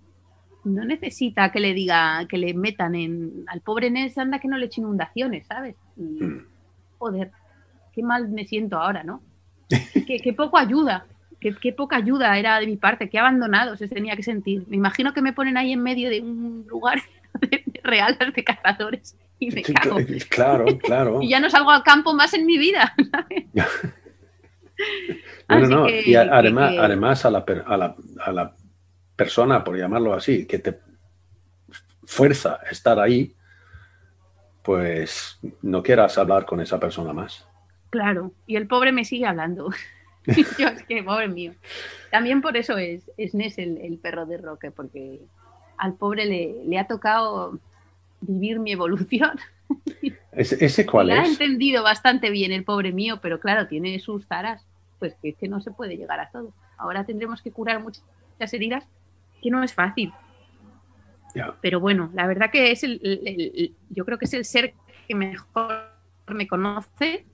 [0.66, 3.46] no necesita que le diga, que le metan en.
[3.48, 5.76] Al pobre Ness anda que no le eche inundaciones, ¿sabes?
[5.96, 6.46] Y, Mm.
[6.98, 7.32] joder,
[7.94, 9.22] qué mal me siento ahora, ¿no?
[10.08, 11.06] Qué, qué poco ayuda,
[11.40, 14.66] qué, qué poca ayuda era de mi parte, qué abandonado se tenía que sentir.
[14.68, 17.00] Me imagino que me ponen ahí en medio de un lugar
[17.42, 19.16] de, de reales de cazadores
[19.48, 19.98] y me Sí, cago.
[20.00, 21.20] cl- Claro, claro.
[21.22, 22.94] Y ya no salgo al campo más en mi vida.
[25.50, 28.56] No, no, que- y además, que- además a, la, a, la, a la
[29.16, 30.80] persona, por llamarlo así, que te
[32.06, 33.36] fuerza a estar ahí,
[34.64, 37.46] pues no quieras hablar con esa persona más.
[37.90, 39.70] Claro, y el pobre me sigue hablando.
[40.58, 41.54] Yo es que, pobre mío.
[42.12, 45.22] También por eso es, es Ness el, el perro de Roque, porque
[45.78, 47.58] al pobre le, le ha tocado
[48.22, 49.32] vivir mi evolución.
[50.32, 51.30] ¿Ese, ese cuál Le ha es?
[51.32, 54.66] entendido bastante bien el pobre mío, pero claro, tiene sus taras,
[55.00, 56.54] pues que es que no se puede llegar a todo.
[56.78, 58.04] Ahora tendremos que curar muchas
[58.54, 58.86] heridas,
[59.42, 60.12] que no es fácil.
[61.62, 64.46] Pero bueno, la verdad que es el, el- el- el- yo creo que es el
[64.46, 64.74] ser
[65.08, 65.92] que mejor
[66.28, 67.26] me conoce,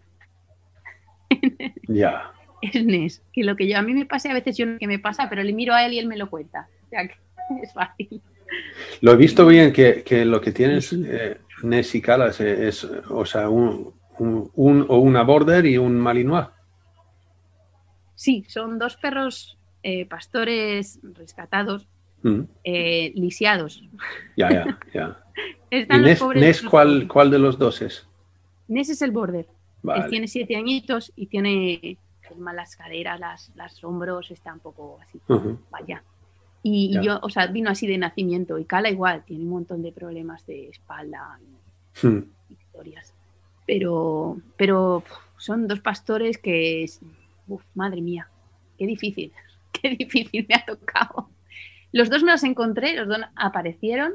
[1.88, 2.32] Ya.
[2.62, 3.24] es Nes.
[3.34, 5.30] Que lo que yo a mí me pase, a veces yo no qué me pasa,
[5.30, 6.68] pero le miro a él y él me lo cuenta.
[6.86, 7.16] O sea, que
[7.64, 8.22] es fácil.
[9.02, 11.04] Lo he visto bien que, que lo que tienes, Sí.
[11.08, 15.78] eh, Ness y Calas, eh, es, o sea, un, un- un- o una border y
[15.78, 16.48] un malinois.
[18.16, 21.88] Sí, son dos perros eh, pastores rescatados,
[22.24, 23.84] Mm, eh, lisiados.
[24.36, 25.20] Ya, ya, ya.
[25.70, 28.08] ¿Y Están los Ness, Ness, ¿cuál, cuál de los dos es?
[28.68, 29.46] Nes es el border.
[29.46, 29.48] Él
[29.84, 30.10] Vale.
[30.10, 35.20] tiene siete añitos y tiene pues, malas caderas, las, las hombros, está un poco así.
[35.70, 36.02] Vaya.
[36.68, 38.58] Y, yo, o sea, vino así de nacimiento.
[38.58, 41.40] Y Cala igual, tiene un montón de problemas de espalda
[42.50, 43.14] y historias.
[43.68, 47.02] Pero, pero uf, son dos pastores que, es-
[47.48, 48.28] uf, madre mía,
[48.80, 49.32] qué difícil,
[49.72, 51.30] qué difícil me ha tocado.
[51.92, 54.14] Los dos me los encontré, los dos aparecieron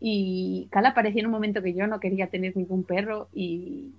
[0.00, 3.90] y Cala apareció en un momento que yo no quería tener ningún perro y,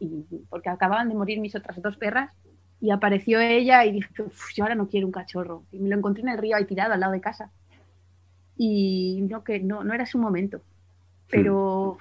[0.00, 2.32] y porque acababan de morir mis otras dos perras
[2.80, 5.64] y apareció ella y dije, "Uf, yo ahora no quiero un cachorro.
[5.72, 7.50] Y me lo encontré en el río ahí tirado al lado de casa.
[8.56, 10.62] Y no, que no, no era su momento.
[11.30, 11.98] Pero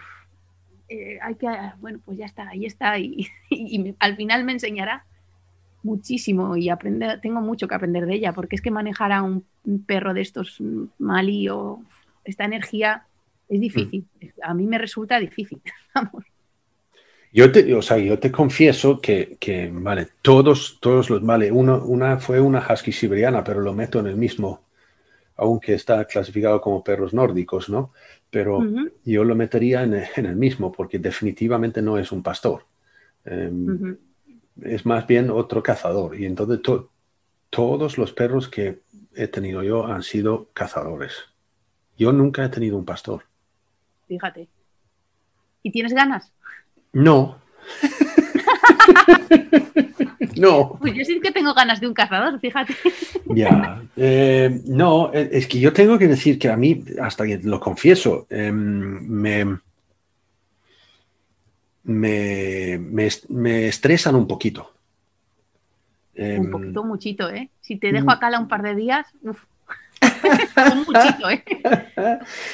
[0.90, 1.48] eh, hay que,
[1.80, 2.98] bueno, pues ya está, ahí está.
[3.00, 5.06] Y, y me- al final me enseñará
[5.84, 9.46] muchísimo y aprender, tengo mucho que aprender de ella, porque es que manejar a un,
[9.88, 11.82] perro de estos mm, Mali o
[12.26, 13.08] esta energía
[13.50, 14.08] es difícil.
[14.44, 15.62] A mí me resulta difícil.
[15.96, 16.26] Vamos.
[17.38, 21.84] Yo te, o sea, yo te confieso que, que, vale, todos, todos los, vale, uno,
[21.86, 24.62] una fue una husky siberiana, pero lo meto en el mismo,
[25.36, 27.92] aunque está clasificado como perros nórdicos, ¿no?
[28.30, 28.60] Pero
[29.04, 32.66] yo lo metería en, el- en el mismo, porque definitivamente no es un pastor.
[33.26, 33.98] Em.
[34.64, 36.18] Es más bien otro cazador.
[36.18, 36.90] Y entonces to-
[37.50, 38.80] todos los perros que
[39.14, 41.12] he tenido yo han sido cazadores.
[41.98, 43.24] Yo nunca he tenido un pastor.
[44.08, 44.48] Fíjate.
[45.64, 46.32] ¿Y tienes ganas?
[46.96, 47.36] No.
[50.38, 50.78] no.
[50.80, 52.74] Pues yo sí que tengo ganas de un cazador, fíjate.
[53.26, 57.38] Ya, eh, no, eh, es que yo tengo que decir que a mí, hasta que
[57.40, 59.46] lo confieso, em, me,
[61.84, 64.72] me, me, me estresan un poquito.
[66.16, 67.50] Em, Un poquito muchito, ¿eh?
[67.62, 67.96] Si te Mm.
[67.96, 69.44] dejo a Cala un par de días, uf.
[70.72, 71.44] un muchito, ¿eh?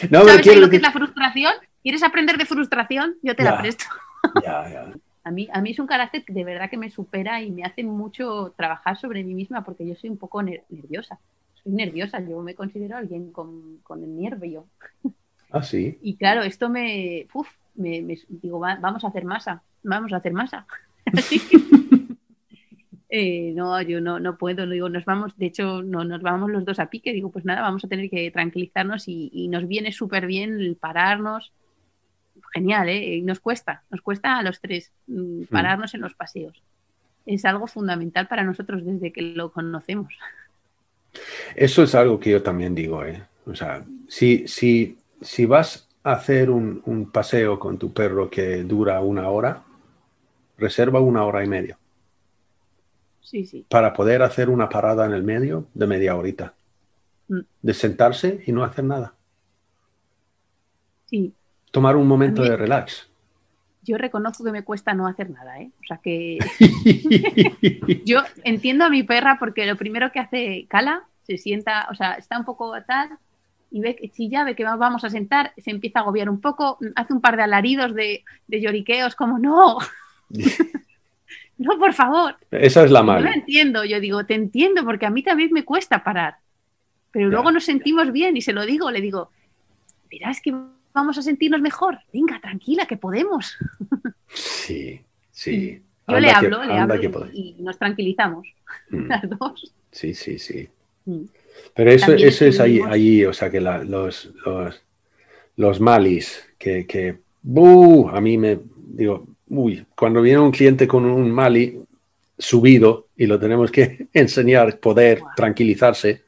[0.10, 1.54] no, pero ¿Sabes lo que es la frustración?
[1.84, 3.16] ¿Quieres aprender de frustración?
[3.22, 3.52] Yo te Ya.
[3.52, 3.86] la presto.
[4.44, 4.94] Ya, ya.
[5.24, 7.84] A mí, a mí es un carácter de verdad que me supera y me hace
[7.84, 11.20] mucho trabajar sobre mí misma porque yo soy un poco ner- nerviosa.
[11.62, 14.66] Soy nerviosa, yo me considero alguien con, con el nervio.
[15.52, 16.00] Ah, sí.
[16.02, 20.16] Y claro, esto me, uf, me, me- digo, va- vamos a hacer masa, vamos a
[20.18, 20.66] hacer masa.
[23.14, 26.50] Eh, no, yo no, no puedo, no digo, nos vamos, de hecho, no, nos vamos
[26.50, 29.68] los dos a pique, digo, pues nada, vamos a tener que tranquilizarnos y, y nos
[29.68, 31.52] viene súper bien el pararnos.
[32.52, 33.16] Genial, ¿eh?
[33.16, 36.62] Y nos cuesta, nos cuesta a los tres mm, pararnos en los paseos.
[37.26, 40.14] Es algo fundamental para nosotros desde que lo conocemos.
[41.56, 43.24] Eso es algo que yo también digo, ¿eh?
[43.46, 48.64] O sea, si, si, si vas a hacer un, un paseo con tu perro que
[48.64, 49.64] dura una hora,
[50.58, 51.78] reserva una hora y media
[53.22, 53.66] Sí, sí.
[53.70, 56.54] para poder hacer una parada en el medio de media horita.
[57.30, 57.40] Mm.
[57.62, 59.14] De sentarse y no hacer nada.
[61.06, 61.34] Sí,
[61.72, 63.08] Tomar un momento mí- de relax.
[63.84, 65.72] yo reconozco que me cuesta no hacer nada, ¿eh?
[65.82, 66.38] O sea que
[68.06, 72.14] Yo entiendo a mi perra porque lo primero que hace Cala, se sienta, o sea,
[72.14, 73.10] está un poco tal
[73.72, 76.42] y ve que ya ve que va- vamos a sentar, se empieza a agobiar un
[76.42, 79.78] poco, hace un par de alaridos de, de lloriqueos como no,
[81.58, 82.36] no, por favor.
[82.52, 83.34] Esa es la Yo lo mala.
[83.34, 86.36] entiendo, yo digo, te entiendo porque a mí también me cuesta parar.
[87.12, 89.30] Pero luego nos sentimos bien y se lo digo, le digo,
[90.10, 90.54] verás que
[90.94, 92.00] vamos a sentirnos mejor.
[92.14, 93.58] Venga, tranquila, que podemos.
[94.34, 95.82] Sí, sí.
[96.08, 98.48] Yo Anda le que- hablo, le hablo y- nos tranquilizamos
[98.90, 99.74] Mm, las dos.
[99.92, 100.68] Sí, sí, sí.
[101.06, 101.24] Mm.
[101.74, 104.82] Pero eso, También eso es ahí, allí, o sea, que la- los, los,
[105.58, 111.06] los malis que, que buh, a mí me digo, uy, cuando viene un cliente con
[111.06, 111.80] un Mali
[112.38, 115.30] subido y lo tenemos que enseñar, poder Wow.
[115.36, 116.24] tranquilizarse,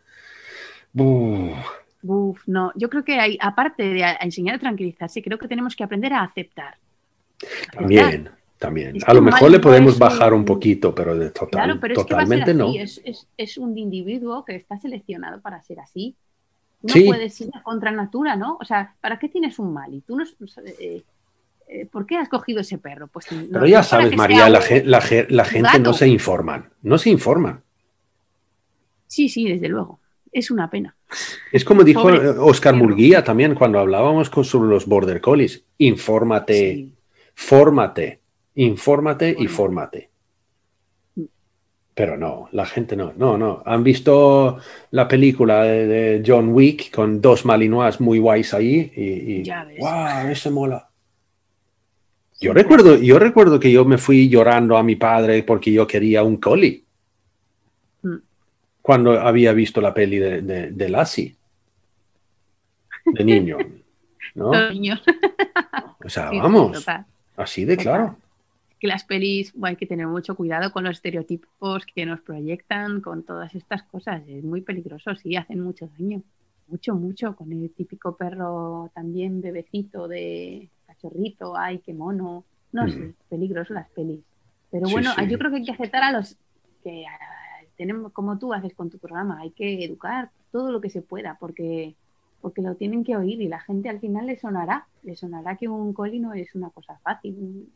[2.04, 5.47] Uf, no, yo creo que hay, aparte de a- a enseñar a tranquilizarse, creo que
[5.47, 6.76] tenemos que aprender a aceptar.
[7.41, 7.80] Aceptar.
[7.82, 8.30] también,
[8.60, 8.95] también.
[8.97, 11.93] Es A lo mejor le podemos bajar un un- poquito, pero de total, Claro, pero
[11.93, 12.72] es que totalmente no.
[12.74, 16.16] es, es- es un individuo que está seleccionado para ser así.
[16.82, 17.06] No Sí.
[17.06, 18.58] puedes ir a contra natura, ¿no?
[18.60, 20.01] O sea, ¿para qué tienes un Mali?
[20.01, 20.24] Tú no,
[20.80, 21.01] eh,
[21.70, 23.08] eh, ¿Por qué has cogido ese perro?
[23.08, 26.08] Pues no- Pero ya no sabes, María, la, ge- la ge- la gente no se
[26.10, 27.62] informan, no se informan.
[29.08, 29.99] Sí, sí, desde luego.
[30.34, 30.96] Es una pena.
[31.52, 32.76] Es como dijo Pobre Oscar.
[32.76, 35.64] Murguía también cuando hablábamos con, sobre los border collies.
[35.78, 36.94] Infórmate, Sí.
[37.36, 38.20] fórmate,
[38.56, 40.10] infórmate y Fórmate.
[41.96, 43.62] Pero no, la gente no, no, no.
[43.68, 44.58] Han visto
[44.90, 49.02] la película de, de John Wick con dos malinois muy guays ahí y,
[49.42, 49.78] y Ya ves.
[49.78, 50.28] ¡guau!
[50.28, 50.90] Ese mola.
[52.42, 56.24] Yo recuerdo, yo recuerdo que yo me fui llorando a mi padre porque yo quería
[56.24, 56.83] un collie.
[58.84, 61.36] Cuando había visto la peli de, de, de Lassie,
[63.06, 63.58] de niño.
[64.36, 64.50] ¿no?
[64.50, 66.86] O sea, Sí, sí, vamos,
[67.38, 68.18] así de claro.
[68.80, 73.00] que las pelis bueno, hay que tener mucho cuidado con los estereotipos que nos proyectan,
[73.02, 74.22] con todas estas cosas.
[74.28, 76.22] Es muy peligroso, sí, hacen mucho daño.
[76.68, 77.36] Mucho, mucho.
[77.36, 82.44] Con el típico perro también bebecito de cachorrito, ay, qué mono.
[82.74, 82.90] No Mm.
[82.92, 84.20] sé, peligroso las pelis.
[84.72, 85.28] Pero Sí, bueno, sí.
[85.28, 86.36] yo creo que hay que aceptar a los
[86.84, 87.06] que
[87.84, 91.36] tenemos, como tú haces con tu programa, hay que educar todo lo que se pueda,
[91.38, 91.96] porque
[92.40, 95.70] porque lo tienen que oír y la gente al final le sonará, le sonará que
[95.70, 97.70] un coli no es una cosa fácil,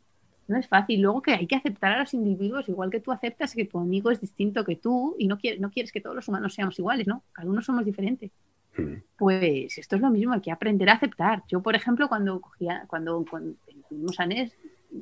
[0.47, 1.01] no es fácil.
[1.01, 4.12] Luego que hay que aceptar a los individuos, igual que tú aceptas que tu amigo
[4.12, 7.08] es distinto que tú y no quieres, no quieres que todos los humanos seamos iguales,
[7.08, 7.24] ¿no?
[7.32, 8.32] Cada uno somos diferentes.
[8.78, 8.95] Mm.
[9.18, 11.43] Pues esto es lo mismo, hay que aprender a aceptar.
[11.47, 13.55] Yo, por ejemplo, cuando cogía, cuando, cuando
[13.88, 14.53] tuvimos a Nes,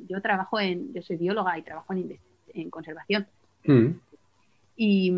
[0.08, 2.18] yo trabajo en, yo soy bióloga y trabajo en,
[2.54, 3.26] en conservación.
[3.64, 3.88] Mm.
[4.76, 5.10] Y,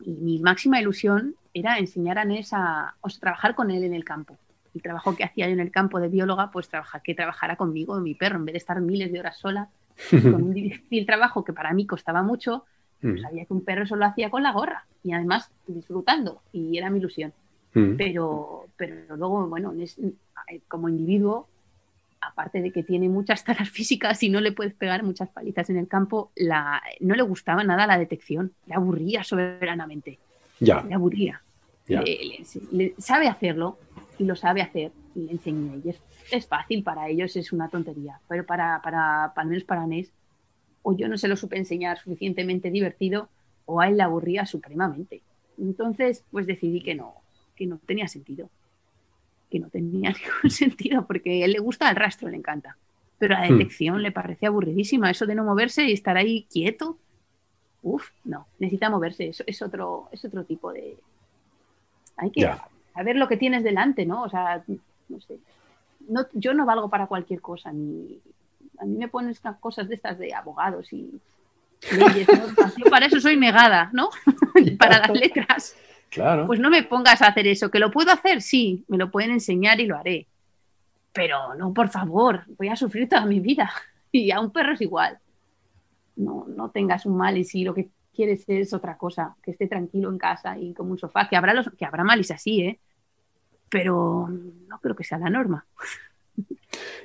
[0.00, 3.94] y mi máxima ilusión era enseñar a Nes a, o sea, trabajar con él en
[3.94, 4.36] el campo.
[4.74, 7.98] El trabajo que hacía yo en el campo de bióloga, pues trabajar, que trabajara conmigo,
[8.00, 9.68] mi perro, en vez de estar miles de horas sola,
[10.10, 12.64] con un difícil trabajo que para mí costaba mucho,
[13.00, 13.18] Mm.
[13.20, 16.90] sabía que un perro eso lo hacía con la gorra y además disfrutando y era
[16.90, 17.32] mi ilusión.
[17.72, 17.94] Mm.
[17.96, 20.00] Pero, pero luego, bueno, es-
[20.66, 21.46] como individuo,
[22.20, 25.78] aparte de que tiene muchas taras físicas y no le puedes pegar muchas palizas en
[25.78, 30.18] el campo, la, no le gustaba nada la detección, le aburría soberanamente,
[30.60, 31.42] Ya, le aburría.
[31.86, 32.00] ya.
[32.02, 33.78] Le- le- le- sabe hacerlo
[34.18, 35.80] y lo sabe hacer y le enseñé.
[35.84, 39.64] Y es, es fácil para ellos, es una tontería, pero para, para, para al menos
[39.64, 39.86] para
[40.82, 43.28] o yo no se lo supe enseñar suficientemente divertido,
[43.66, 45.22] o a él le aburría supremamente.
[45.58, 47.14] Entonces, pues decidí que no,
[47.56, 48.48] que no tenía sentido.
[49.50, 52.76] Que no tenía ningún sentido, porque a él le gusta el rastro, le encanta.
[53.18, 53.58] Pero la Hmm.
[53.58, 55.10] detección le parece aburridísima.
[55.10, 56.98] Eso de no moverse y estar ahí quieto.
[57.82, 59.28] Uf, no, necesita moverse.
[59.28, 60.96] Eso es otro, es otro tipo de.
[62.16, 62.48] Hay que
[62.94, 64.24] saber lo que tienes delante, ¿no?
[64.24, 64.62] O sea,
[65.08, 65.38] no sé.
[66.08, 68.20] No, yo no valgo para cualquier cosa, ni
[68.78, 71.20] a mí me pones cosas de estas de abogados y
[71.90, 72.46] leyes, ¿no?
[72.76, 74.10] Yo para eso soy negada, ¿no?
[74.78, 75.76] para las letras.
[76.10, 76.46] Claro.
[76.46, 77.70] Pues no me pongas a hacer eso.
[77.70, 78.42] ¿Que lo puedo hacer?
[78.42, 80.26] Sí, me lo pueden enseñar y lo haré.
[81.12, 83.70] Pero no, por favor, voy a sufrir toda mi vida.
[84.10, 85.18] Y a un perro es igual.
[86.16, 89.68] No, no tengas un mal y si lo que quieres es otra cosa, que esté
[89.68, 92.80] tranquilo en casa y como un sofá, que habrá, los, que habrá malis así, ¿eh?
[93.68, 95.66] Pero no creo que sea la norma.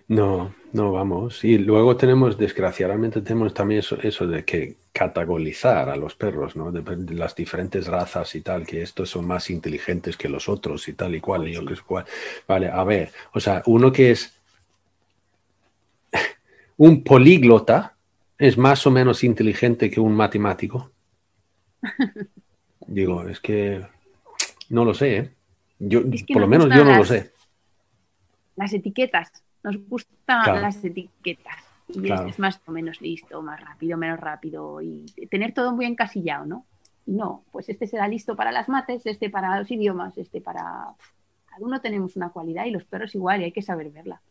[0.07, 1.43] No, no vamos.
[1.43, 6.71] Y luego tenemos, desgraciadamente, tenemos también eso, eso de que categorizar a los perros, ¿no?
[6.71, 10.87] De, de las diferentes razas y tal, que estos son más inteligentes que los otros
[10.87, 11.75] y tal y cual, y yo que.
[12.47, 14.33] Vale, a ver, o sea, uno que es
[16.77, 17.95] un políglota
[18.37, 20.91] es más o menos inteligente que un matemático.
[22.87, 23.81] Digo, es que
[24.69, 25.29] no lo sé, ¿eh?
[25.79, 27.31] Yo, Es que por lo nos menos yo no lo sé.
[28.55, 30.59] Las etiquetas, nos gustan Claro.
[30.61, 31.55] las etiquetas.
[31.89, 32.21] Y Claro.
[32.21, 36.45] este es más o menos listo, más rápido, menos rápido y tener todo muy encasillado,
[36.45, 36.65] ¿no?
[37.05, 40.63] Y no, pues este será listo para las mates, este para los idiomas, este para...
[41.45, 44.21] Cada uno tenemos una cualidad y los perros igual y hay que saber verla.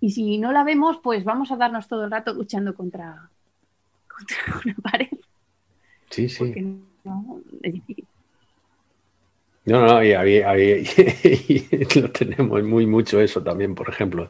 [0.00, 3.28] Y si no la vemos, pues vamos a darnos todo el rato luchando contra,
[4.08, 5.08] contra una pared.
[6.10, 6.38] Sí, sí.
[6.38, 6.62] Porque
[7.04, 8.06] no, es difícil.
[9.66, 14.28] No, no, y, y lo tenemos muy mucho eso también, por ejemplo.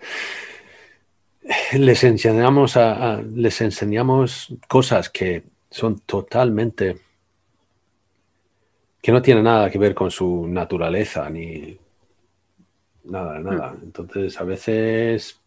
[1.86, 6.96] Les enseñamos, a, a- les enseñamos cosas que son totalmente,
[9.02, 11.78] que no tienen nada que ver con su naturaleza, ni,
[13.04, 13.76] nada, nada.
[13.82, 15.40] Entonces, a veces,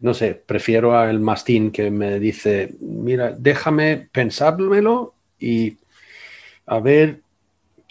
[0.00, 5.76] no sé, prefiero al mastín que me dice, mira, déjame pensármelo y
[6.66, 7.21] a ver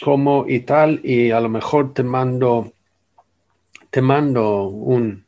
[0.01, 2.73] cómo y tal, y a lo mejor te mando,
[3.91, 5.23] te mando un,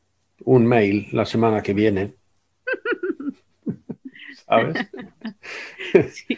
[0.46, 2.14] un mail la semana que viene.
[4.46, 4.78] ¿Sabes?
[6.12, 6.38] Sí.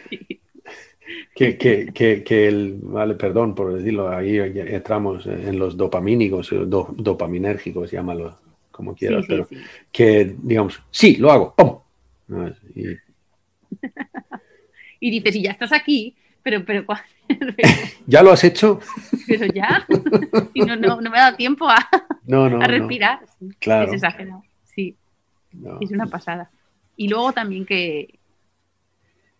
[1.34, 6.64] Que, que, que, que el, vale, perdón por decirlo, ahí entramos en los dopamínicos, eh,
[6.66, 8.36] do- dopaminérgicos, llámalo
[8.72, 9.56] como quieras, Sí, pero sí.
[9.92, 11.78] que digamos, sí, lo hago, ¡pum!
[15.00, 16.16] Y dices, y ya estás aquí,
[16.64, 16.84] pero, pero,
[18.06, 18.78] ¿Ya lo has hecho?
[19.26, 19.84] pero ya,
[20.54, 21.76] y no, no, no me ha dado tiempo a,
[22.24, 23.18] No, no, a respirar.
[23.58, 23.88] Claro.
[23.88, 24.94] Es exagerado, sí,
[25.80, 26.50] es una pasada.
[26.96, 28.18] Y luego también que,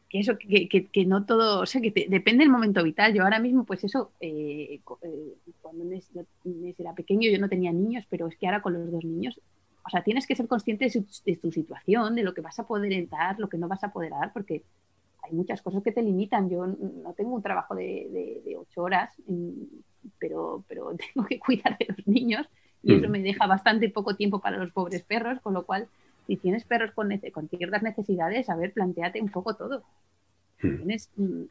[0.09, 3.15] que eso, que, que- que no todo, o sea, que te- depende del momento vital.
[3.15, 5.85] Yo ahora mismo, pues eso, eh, eh, cuando
[6.79, 9.41] era pequeño yo no tenía niños, pero es que ahora con los dos niños,
[9.85, 12.59] o sea, tienes que ser consciente de, su- de tu situación, de lo que vas
[12.59, 14.63] a poder dar, lo que no vas a poder dar, porque
[15.27, 16.49] hay muchas cosas que te limitan.
[16.51, 19.53] Yo no tengo un trabajo de, de- de ocho horas, mm,
[20.19, 22.47] pero, pero tengo que cuidar de los niños
[22.83, 25.89] y eso me deja bastante poco tiempo para los pobres perros, con lo cual,
[26.27, 29.85] si tienes perros con, con ciertas necesidades, a ver, planteate un poco todo.
[30.63, 30.77] Si Mm.
[30.77, 31.11] tienes,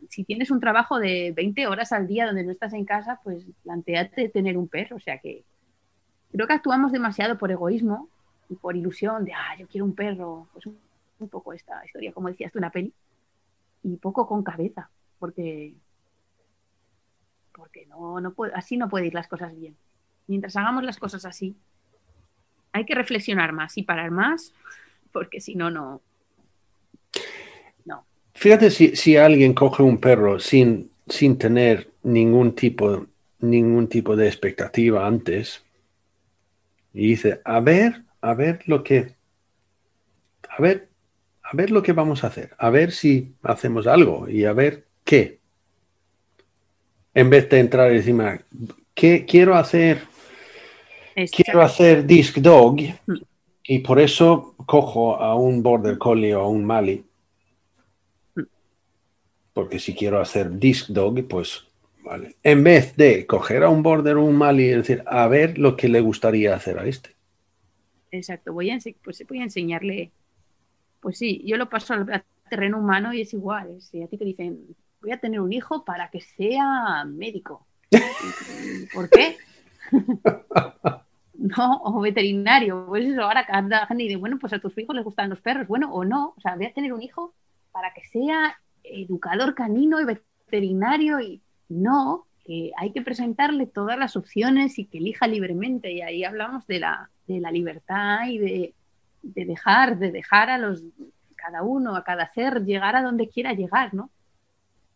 [0.10, 3.46] si tienes un trabajo de 20 horas al día donde no estás en casa, pues
[3.64, 4.98] planteate tener un perro.
[4.98, 5.46] O sea que
[6.32, 8.10] creo que actuamos demasiado por egoísmo
[8.50, 10.50] y por ilusión de, ah, yo quiero un perro.
[10.54, 10.80] Pues un,
[11.20, 12.94] un poco esta historia, como decías tú, una peli.
[13.86, 15.76] Y poco con cabeza, porque,
[17.56, 19.76] porque no, no puede, así no puede ir las cosas bien.
[20.26, 21.56] Mientras hagamos las cosas así,
[22.72, 24.54] hay que reflexionar más y parar más,
[25.12, 26.02] porque si no, no.
[27.86, 28.04] No.
[28.34, 33.06] Fíjate si, si alguien coge un perro sin, sin tener ningún tipo,
[33.38, 35.64] ningún tipo de expectativa antes
[36.92, 39.14] y dice, a ver, a ver lo que,
[40.50, 40.90] a ver,
[41.52, 44.86] a ver lo que vamos a hacer, a ver si hacemos algo y a ver
[45.04, 45.40] qué.
[47.14, 48.42] En vez de entrar y decirme,
[48.94, 50.02] ¿qué quiero hacer?
[51.32, 52.76] Quiero hacer disc dog
[53.06, 53.14] Mm.
[53.64, 57.06] y por eso cojo a un border collie o a un mali.
[58.36, 58.42] Mm.
[59.54, 61.66] Porque si quiero hacer disc dog, pues
[62.04, 62.36] vale.
[62.44, 65.78] En vez de coger a un border o un mali y decir, a ver lo
[65.78, 67.12] que le gustaría hacer a este.
[68.12, 70.12] Exacto, voy a, pues voy a enseñarle.
[71.06, 73.80] Pues sí, yo lo paso al terreno humano y es igual.
[73.80, 77.68] Si a ti te dicen, voy a tener un hijo para que sea médico.
[78.92, 79.38] ¿Por qué?
[81.36, 82.88] no, o veterinario.
[82.88, 85.68] Pues eso, ahora cada gente dice, bueno, pues a tus hijos les gustan los perros.
[85.68, 86.34] Bueno, o no.
[86.36, 87.36] O sea, voy a tener un hijo
[87.72, 91.40] para que sea educador canino y veterinario y
[91.70, 95.92] no, que hay que presentarle todas las opciones y que elija libremente.
[95.92, 98.75] Y ahí hablamos de la, de la libertad y de,
[99.34, 100.84] de dejar, de dejar a los
[101.36, 104.10] cada uno, a cada ser, llegar a donde quiera llegar, ¿no?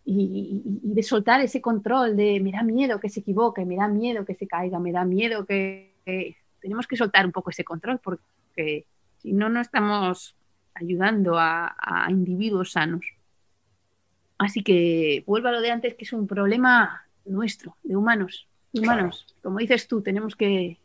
[0.06, 3.76] Y, y- y de soltar ese control de me da miedo que se equivoque, me
[3.76, 7.52] da miedo que se caiga, me da miedo que, que- tenemos que soltar un poco
[7.52, 8.86] ese control porque
[9.20, 10.36] si no, no estamos
[10.74, 13.06] ayudando a, a individuos sanos.
[14.38, 18.48] Así que vuelvo a lo de antes, que es un problema nuestro, de humanos.
[18.74, 20.78] Humanos, como dices tú, tenemos que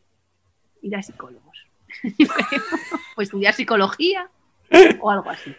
[0.81, 1.64] ir a psicólogos.
[3.15, 4.29] O estudiar psicología
[4.99, 5.55] o algo así.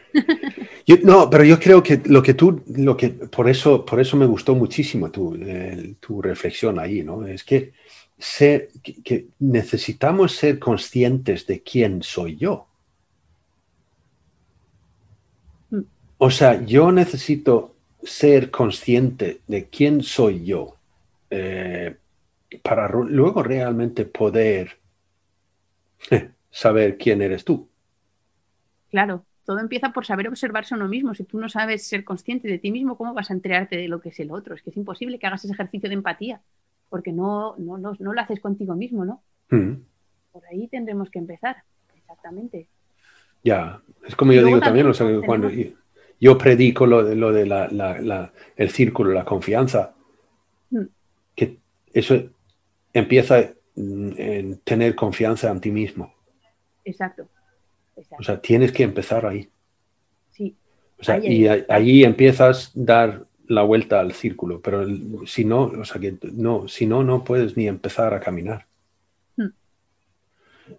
[0.86, 4.16] Yo- no, pero yo creo que lo que tú, lo que, por eso, por eso
[4.16, 7.26] me gustó muchísimo tu, eh, tu reflexión ahí, ¿no?
[7.26, 7.72] Es que,
[8.18, 12.66] ser, que, que necesitamos ser conscientes de quién soy yo.
[15.70, 15.80] Mm.
[16.18, 20.76] O sea, yo necesito ser consciente de quién soy yo
[21.30, 21.96] eh,
[22.62, 24.78] para luego realmente poder
[26.50, 27.68] saber quién eres tú.
[28.90, 31.14] Claro, todo empieza por saber observarse a uno mismo.
[31.14, 34.00] Si tú no sabes ser consciente de ti mismo, ¿cómo vas a enterarte de lo
[34.00, 34.54] que es el otro?
[34.54, 36.40] Es que es imposible que hagas ese ejercicio de empatía,
[36.88, 39.22] porque no, no, no, no lo haces contigo mismo, ¿no?
[39.50, 39.74] Mm.
[40.32, 41.62] Por ahí tendremos que empezar.
[41.96, 42.68] Exactamente.
[43.44, 45.78] Ya, es como yo digo también, también o sea, cuando tenemos-
[46.20, 49.94] yo, predico lo de, lo de la, la- la- el círculo, la confianza,
[50.70, 50.82] Mm.
[51.34, 51.58] que
[51.92, 52.16] eso
[52.92, 56.12] empieza en tener confianza en ti mismo.
[56.84, 57.28] Exacto.
[57.96, 58.16] Exacto.
[58.20, 59.48] O sea, tienes que empezar ahí.
[60.30, 60.54] sí,
[60.98, 61.64] O sea, Ahí, y ahí.
[61.68, 66.16] ahí empiezas a dar la vuelta al círculo, pero el- si no, o sea, que
[66.32, 68.66] no, si no, no puedes ni empezar a caminar.
[69.36, 69.46] Mm.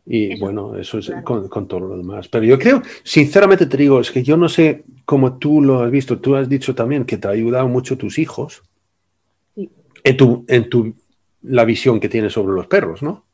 [0.05, 1.23] Y Eso, bueno, eso es claro.
[1.23, 2.27] con, con todo lo demás.
[2.27, 5.89] Pero yo creo, sinceramente te digo, es que yo no sé cómo tú lo has
[5.91, 6.19] visto.
[6.19, 8.63] Tú has dicho también que te ha ayudado mucho tus hijos
[9.55, 9.69] Sí.
[10.03, 10.93] en tu, en tu,
[11.41, 13.27] la visión que tienes sobre los perros, ¿no?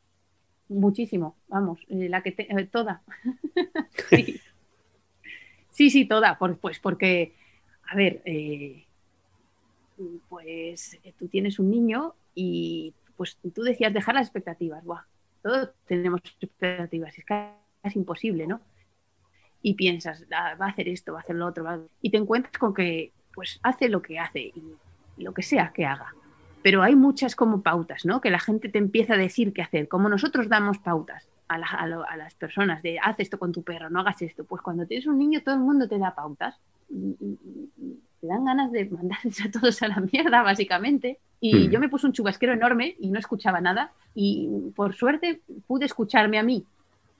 [0.68, 3.02] muchísimo, vamos, eh, la que te, eh, toda.
[5.70, 5.90] sí.
[5.90, 7.34] sí, toda, pues porque,
[7.88, 8.84] a ver, eh,
[10.28, 15.04] pues tú tienes un niño y pues tú decías dejar las expectativas, Buah,
[15.42, 18.60] todos tenemos expectativas, es casi imposible, ¿no?
[19.62, 21.80] Y piensas, ah, va a hacer esto, va a hacer lo otro, va a...
[22.02, 24.76] y te encuentras con que pues hace lo que hace y
[25.16, 26.14] lo que sea que haga
[26.64, 28.22] pero hay muchas como pautas, ¿no?
[28.22, 31.58] Que la gente te empieza a decir qué hacer, como nosotros damos pautas a,
[32.16, 34.44] las personas de haz esto con tu perro, no hagas esto.
[34.44, 36.58] Pues cuando tienes un niño todo el mundo te da pautas
[36.88, 37.14] y,
[38.18, 41.18] te dan ganas de mandarles a todos a la mierda, básicamente.
[41.38, 41.70] Y hmm.
[41.70, 46.38] yo me puse un chubasquero enorme y no escuchaba nada y por suerte pude escucharme
[46.38, 46.64] a mí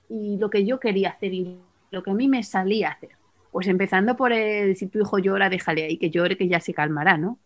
[0.09, 1.55] y lo que yo quería hacer y
[1.91, 3.11] lo que a mí me salía a hacer.
[3.51, 6.73] Pues empezando por el, si tu hijo llora, déjale ahí que llore, que ya se
[6.73, 7.37] calmará, ¿no?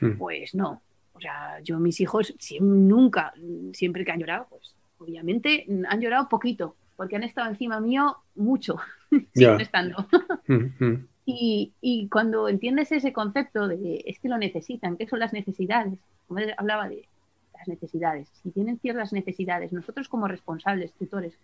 [0.00, 0.18] Hmm.
[0.18, 0.80] Pues no,
[1.12, 3.32] o sea, yo mis hijos nunca,
[3.72, 8.76] siempre que han llorado, pues obviamente han llorado poquito, porque han estado encima mío mucho,
[9.34, 10.06] siguen estando.
[10.46, 11.08] Mm, mm.
[11.26, 15.98] y, y, cuando entiendes ese concepto de es que lo necesitan, ¿qué son las necesidades?
[16.26, 17.08] Como hablaba de
[17.54, 18.28] las necesidades.
[18.42, 21.38] Si tienen ciertas necesidades, nosotros como responsables, tutores,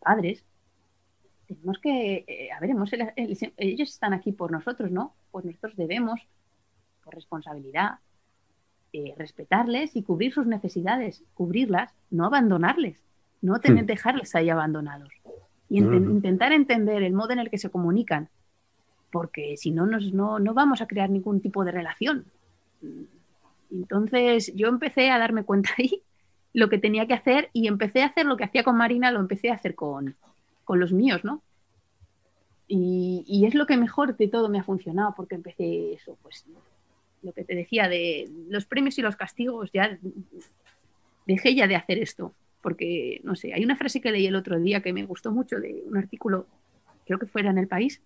[0.00, 0.44] padres,
[1.46, 2.70] tenemos que, eh, a ver,
[3.56, 5.14] ellos están aquí por nosotros, ¿no?
[5.30, 6.20] Pues nosotros debemos,
[7.04, 7.98] por responsabilidad,
[8.92, 13.02] eh, respetarles y cubrir sus necesidades, cubrirlas, no abandonarles,
[13.42, 13.86] no tener, hmm.
[13.86, 15.12] dejarles ahí abandonados.
[15.68, 18.28] Y intentar entender el modo en el que se comunican,
[19.10, 22.26] porque si no, nos, no, no vamos a crear ningún tipo de relación.
[23.70, 26.02] Entonces yo empecé a darme cuenta ahí
[26.52, 29.20] lo que tenía que hacer y empecé a hacer lo que hacía con Marina, lo
[29.20, 30.16] empecé a hacer con,
[30.64, 31.42] con los míos, ¿no?
[32.68, 36.46] Y, y, es lo que mejor de todo me ha funcionado, porque empecé eso, pues
[37.26, 39.98] lo que te decía de los premios y los castigos, ya
[41.26, 44.58] dejé ya de hacer esto, porque, no sé, hay una frase que leí el otro
[44.58, 46.46] día que me gustó mucho de un artículo,
[47.04, 48.00] creo que fuera en el país,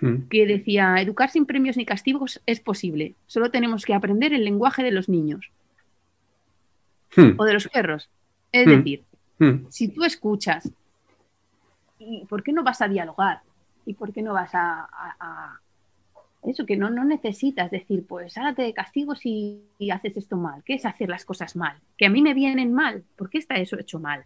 [0.00, 0.28] hmm.
[0.30, 4.84] que decía, educar sin premios ni castigos es posible, solo tenemos que aprender el lenguaje
[4.84, 5.50] de los niños
[7.16, 7.32] hmm.
[7.36, 8.08] o de los perros.
[8.52, 8.70] Es hmm.
[8.70, 9.02] decir,
[9.70, 10.70] si tú escuchas,
[11.98, 13.40] ¿y por qué no vas a dialogar?
[13.84, 15.60] ¿Y por qué no vas a
[16.44, 19.62] eso, que no, no necesitas decir, pues ahora te castigo si
[19.92, 20.62] haces esto mal.
[20.64, 21.78] ¿Qué es hacer las cosas mal?
[21.96, 23.04] Que a mí me vienen mal.
[23.16, 24.24] ¿Por qué está eso hecho mal?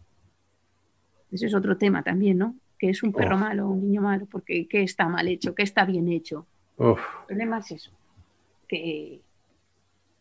[1.31, 2.55] Ese es otro tema también, ¿no?
[2.79, 5.55] Que es un perro malo, un niño malo, porque ¿qué está mal hecho?
[5.55, 6.47] ¿Qué está bien hecho?
[6.79, 6.97] El
[7.27, 7.91] problema es eso,
[8.69, 9.21] que,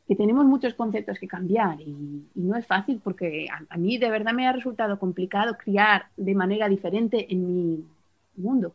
[0.08, 4.10] que tenemos muchos conceptos que cambiar y, no es fácil porque a, a mí de
[4.10, 7.86] verdad me ha resultado complicado criar de manera diferente en mi
[8.38, 8.74] mundo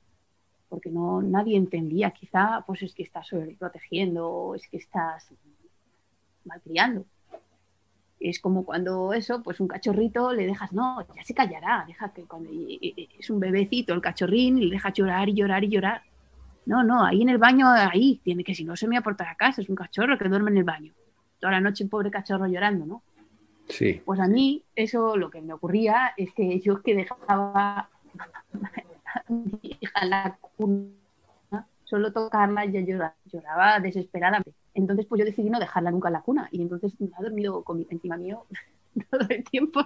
[0.70, 5.28] porque no, nadie entendía, quizá pues es que estás protegiendo o es que estás
[6.44, 7.04] malcriando.
[8.20, 12.22] Es como cuando eso, pues un cachorrito le dejas, no, ya se callará, deja que
[12.22, 16.02] cuando es un bebecito el cachorrín y le dejas llorar y llorar y llorar.
[16.66, 19.34] No, no, ahí en el baño, ahí, tiene que si no se me aporta a
[19.34, 20.92] casa, es un cachorro que duerme en el baño.
[21.40, 23.02] Toda la noche un pobre cachorro llorando, ¿no?
[23.68, 24.02] Sí.
[24.04, 27.88] Pues a mí eso lo que me ocurría es que yo que dejaba
[29.62, 34.52] hija la cuna, solo tocarla ya lloraba, lloraba desesperadamente.
[34.74, 37.84] Entonces, pues yo decidí no dejarla nunca en la cuna y entonces ha dormido con,
[37.90, 38.46] encima mío
[39.10, 39.84] todo el tiempo.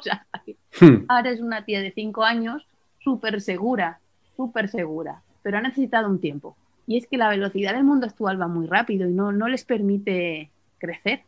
[0.80, 1.04] Hmm.
[1.08, 2.66] Ahora es una tía de cinco años,
[3.00, 4.00] súper segura,
[4.36, 6.56] súper segura, pero ha necesitado un tiempo.
[6.86, 9.64] Y es que la velocidad del mundo actual va muy rápido y no, no les
[9.64, 11.22] permite crecer,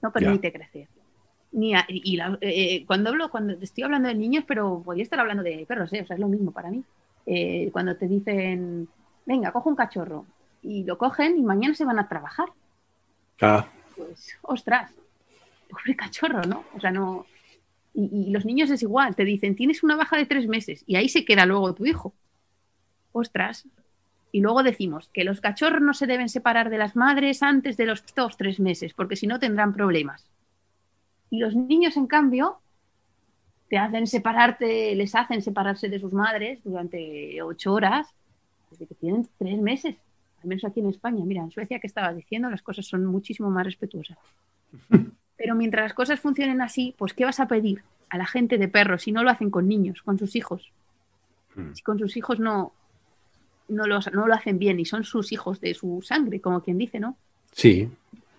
[0.00, 0.88] no permite crecer.
[1.52, 5.64] Ni y eh, cuando hablo, cuando estoy hablando de niños, pero podría estar hablando de
[5.66, 6.02] perros, ¿eh?
[6.02, 6.82] o sea, es lo mismo para mí.
[7.26, 8.88] Eh, cuando te dicen,
[9.24, 10.24] venga, coge un cachorro,
[10.62, 12.48] y lo cogen y mañana se van a trabajar.
[13.40, 13.66] Ah.
[13.96, 14.92] Pues, ostras,
[15.68, 16.64] pobre cachorro, ¿no?
[16.74, 17.26] O sea, no.
[17.94, 21.08] Y, los niños es igual, te dicen, tienes una baja de tres meses, y ahí
[21.08, 22.14] se queda luego tu hijo.
[23.12, 23.66] Ostras.
[24.32, 27.86] Y luego decimos que los cachorros no se deben separar de las madres antes de
[27.86, 30.28] los dos, tres meses, porque si no tendrán problemas.
[31.30, 32.60] Y los niños, en cambio,
[33.68, 38.06] te hacen separarte, les hacen separarse de sus madres durante ocho horas,
[38.70, 39.96] desde que tienen tres meses,
[40.42, 41.24] al menos aquí en España.
[41.24, 44.18] Mira, en Suecia que estabas diciendo, las cosas son muchísimo más respetuosas.
[45.36, 48.68] Pero mientras las cosas funcionen así, pues ¿qué vas a pedir a la gente de
[48.68, 50.70] perros si no lo hacen con niños, con sus hijos?
[51.54, 51.72] Hmm.
[51.74, 52.72] Si con sus hijos no,
[53.68, 56.78] no, los, no lo hacen bien y son sus hijos de su sangre, como quien
[56.78, 57.16] dice, ¿no?
[57.52, 57.88] Sí.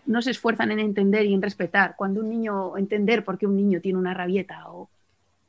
[0.05, 1.95] No se esfuerzan en entender y en respetar.
[1.97, 4.89] Cuando un niño, entender por qué un niño tiene una rabieta o,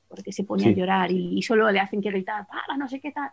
[0.08, 3.12] porque se pone a llorar y, solo le hacen que gritar, para, no sé qué
[3.12, 3.30] tal.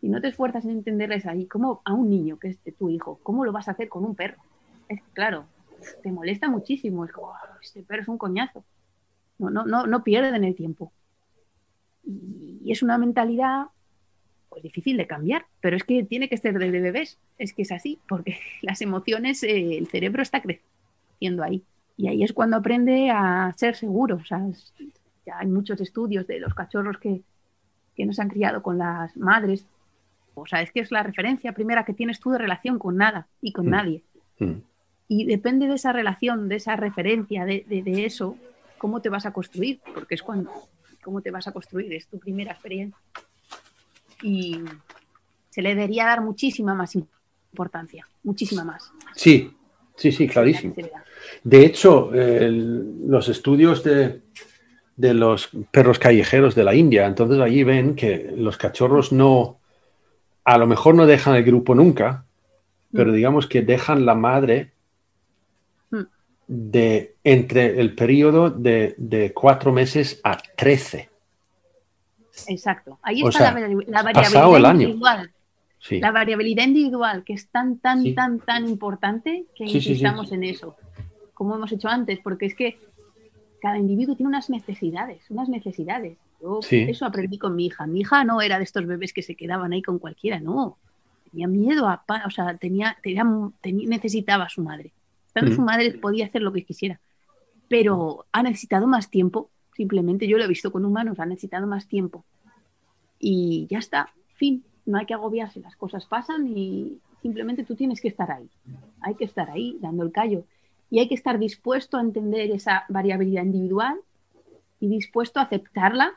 [0.00, 2.90] Y no te esfuerzas en entenderles ahí, como a un niño que es de tu
[2.90, 4.40] hijo, ¿cómo lo vas a hacer con un perro?
[4.88, 5.46] Es claro,
[6.02, 8.64] te molesta muchísimo, es como, este perro es un coñazo.
[9.38, 10.92] No, no, no, no pierden el tiempo.
[12.04, 13.66] Y es una mentalidad
[14.48, 17.72] pues, difícil de cambiar, pero es que tiene que ser desde bebés, es que es
[17.72, 21.62] así, porque las emociones, eh, el cerebro está creciendo ahí.
[21.96, 24.16] Y ahí es cuando aprende a ser seguro.
[24.16, 24.40] O sea,
[25.28, 27.20] ya hay muchos estudios de los cachorros que,
[27.96, 29.64] que no se han criado con las madres.
[30.34, 33.26] O sea, es que es la referencia primera que tienes tú de relación con nada
[33.42, 33.70] y con Mm.
[33.70, 34.02] nadie.
[34.38, 34.52] Mm.
[35.08, 38.36] Y depende de esa relación, de esa referencia, de, de- de eso,
[38.78, 40.50] cómo te vas a construir, porque es cuando,
[41.02, 42.98] cómo te vas a construir, es tu primera experiencia.
[44.22, 44.60] Y
[45.50, 48.92] se le debería dar muchísima más importancia, muchísima más.
[49.14, 49.52] Sí,
[49.96, 50.74] sí, sí, clarísimo.
[51.42, 54.22] De hecho, los estudios de,
[54.98, 59.58] de los perros callejeros de la India, entonces allí ven que los cachorros no,
[60.44, 62.24] a lo mejor no dejan el grupo nunca,
[62.92, 63.14] pero Mm.
[63.14, 64.72] digamos que dejan la madre
[65.90, 66.02] Mm.
[66.48, 71.08] de entre el periodo de, de cuatro meses a trece.
[72.48, 72.98] Exacto.
[73.02, 73.54] Ahí O está sea,
[73.86, 74.80] la, variabilidad el año.
[74.82, 75.30] individual.
[75.80, 76.00] Sí.
[76.00, 78.14] La variabilidad individual, que es tan, tan, Sí.
[78.14, 79.76] tan, tan importante que sí.
[79.76, 80.76] insistamos en eso,
[81.34, 82.78] como hemos hecho antes, porque es que
[83.60, 86.16] cada individuo tiene unas necesidades, unas necesidades.
[86.40, 86.76] Yo Sí.
[86.88, 87.86] eso aprendí con mi hija.
[87.86, 90.76] Mi hija no era de estos bebés que se quedaban ahí con cualquiera, no.
[91.30, 93.24] Tenía miedo a, o sea, tenía, tenía,
[93.60, 94.92] tenía- necesitaba a su madre.
[95.26, 95.54] Estando Mm.
[95.56, 97.00] su madre podía hacer lo que quisiera,
[97.68, 99.50] pero ha necesitado más tiempo.
[99.76, 102.24] Simplemente yo lo he visto con humanos, ha necesitado más tiempo.
[103.18, 104.64] Y ya está, fin.
[104.86, 108.48] No hay que agobiarse, las cosas pasan y simplemente tú tienes que estar ahí.
[109.00, 110.44] Hay que estar ahí dando el callo.
[110.90, 113.96] Y hay que estar dispuesto a entender esa variabilidad individual
[114.80, 116.14] y dispuesto a aceptarla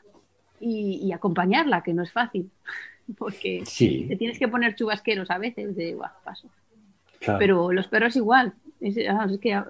[0.60, 2.50] y, y acompañarla, que no es fácil.
[3.18, 6.48] Porque te Sí, tienes que poner chubasqueros a veces de "Buah, paso.
[7.20, 7.38] claro.
[7.38, 8.54] Pero los perros igual.
[8.80, 9.66] Es, es que ah,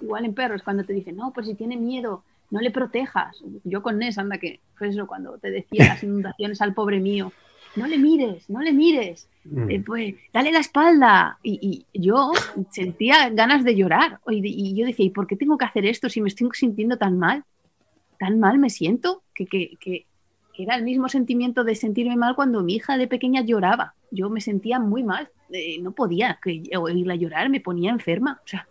[0.00, 3.42] igual en perros, cuando te dicen, no, pues si tiene miedo, no le protejas.
[3.64, 7.32] Yo con Nes, anda que, pues eso, cuando te decía las inundaciones al pobre mío,
[7.76, 9.70] no le mires, no le mires, Mm.
[9.70, 11.38] eh, pues dale la espalda.
[11.42, 12.30] Y, y yo
[12.70, 14.20] sentía ganas de llorar.
[14.28, 16.96] Y, y yo decía, ¿y por qué tengo que hacer esto si me estoy sintiendo
[16.96, 17.42] tan mal?
[18.20, 20.06] Tan mal me siento que, que, que-
[20.54, 23.94] que era el mismo sentimiento de sentirme mal cuando mi hija de pequeña lloraba.
[24.10, 28.38] Yo me sentía muy mal, eh, no podía que oírla llorar, me ponía enferma.
[28.44, 28.68] O sea,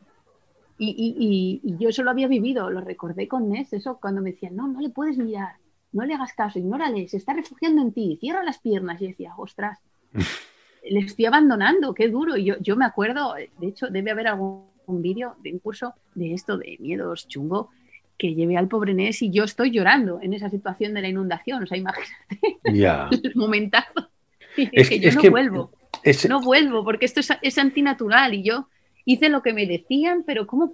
[0.78, 4.22] y, y- y- y yo eso lo había vivido, lo recordé con Nes, eso cuando
[4.22, 5.56] me decían, no, no le puedes mirar,
[5.94, 9.02] no le hagas caso, ignórale, se está refugiando en ti, cierra las piernas.
[9.02, 9.80] Y decía, ostras,
[10.90, 12.38] le estoy abandonando, qué duro.
[12.38, 15.94] Y yo, yo me acuerdo, de hecho, debe haber algún un vídeo de un curso
[16.16, 17.70] de esto de miedos chungo
[18.18, 21.64] que llevé al pobre Nes y yo estoy llorando en esa situación de la inundación.
[21.64, 22.40] O sea, imagínate
[22.74, 23.08] Ya.
[23.12, 24.10] el momentazo.
[24.58, 25.72] Y Es que- yo es no que- vuelvo,
[26.04, 28.68] Es- no vuelvo, porque esto es, es antinatural y yo
[29.06, 30.74] hice lo que me decían, pero ¿cómo,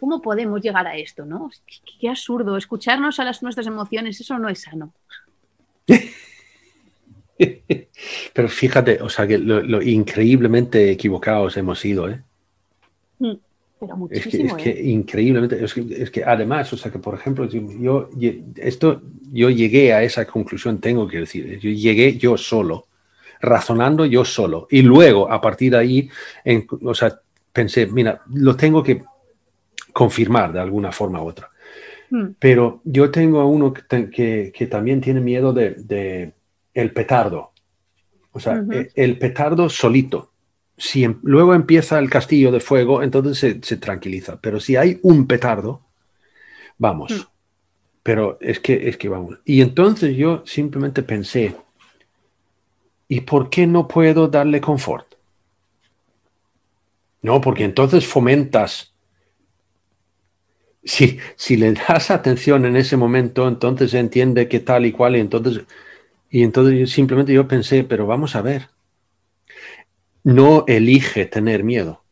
[0.00, 1.24] cómo podemos llegar a esto?
[1.26, 1.50] ¿no?
[1.66, 4.92] Qué, qué absurdo, escucharnos a las nuestras emociones, eso no es sano.
[8.34, 12.20] Pero fíjate, o sea, que lo, lo increíblemente equivocados hemos sido, ¿eh?
[13.18, 13.38] Pero
[14.10, 14.56] Es que, muchísimo.
[14.58, 14.90] es que ¿eh?
[14.90, 18.10] increíblemente, es que, es que además, o sea, que por ejemplo, yo,
[18.56, 19.00] esto,
[19.32, 22.88] yo llegué a esa conclusión, tengo que decir, yo llegué yo solo,
[23.40, 26.10] razonando yo solo, y luego a partir de ahí,
[26.44, 27.18] en- o sea,
[27.54, 29.02] pensé, mira, lo tengo que
[29.92, 31.50] confirmar de alguna forma u otra.
[32.10, 36.32] Mm, Pero yo tengo a uno que, que- que también tiene miedo de, de
[36.74, 37.52] el petardo.
[38.32, 38.72] O sea, Ujú.
[38.72, 40.30] e- el petardo solito.
[40.76, 44.40] Si em- luego empieza el castillo de fuego, entonces se, se tranquiliza.
[44.40, 45.82] Pero si hay un petardo,
[46.78, 47.12] vamos.
[47.12, 47.20] Mm.
[48.02, 49.38] Pero es que, es que vamos.
[49.44, 51.54] Y entonces yo simplemente pensé,
[53.08, 55.06] ¿y por qué no puedo darle confort?
[57.22, 58.89] No, porque entonces fomentas
[60.82, 65.20] si, si le das atención en ese momento, entonces entiende que tal y cual, y
[65.20, 65.64] entonces,
[66.30, 68.68] y entonces yo simplemente yo pensé, pero vamos a ver,
[70.22, 72.02] no elige tener miedo,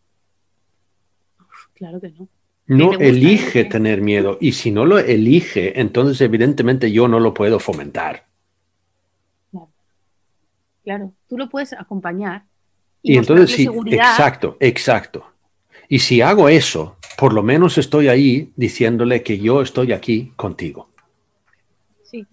[1.74, 2.28] claro que no.
[2.66, 7.58] no elige tener miedo, y si no lo elige, entonces evidentemente yo no lo puedo
[7.58, 8.28] fomentar.
[10.84, 12.46] Claro, tú lo puedes acompañar.
[13.02, 14.10] Y, entonces sí, seguridad.
[14.10, 15.26] exacto, exacto.
[15.86, 20.88] Y si hago eso, por lo menos estoy ahí diciéndole que yo estoy aquí contigo.
[22.04, 22.24] Sí.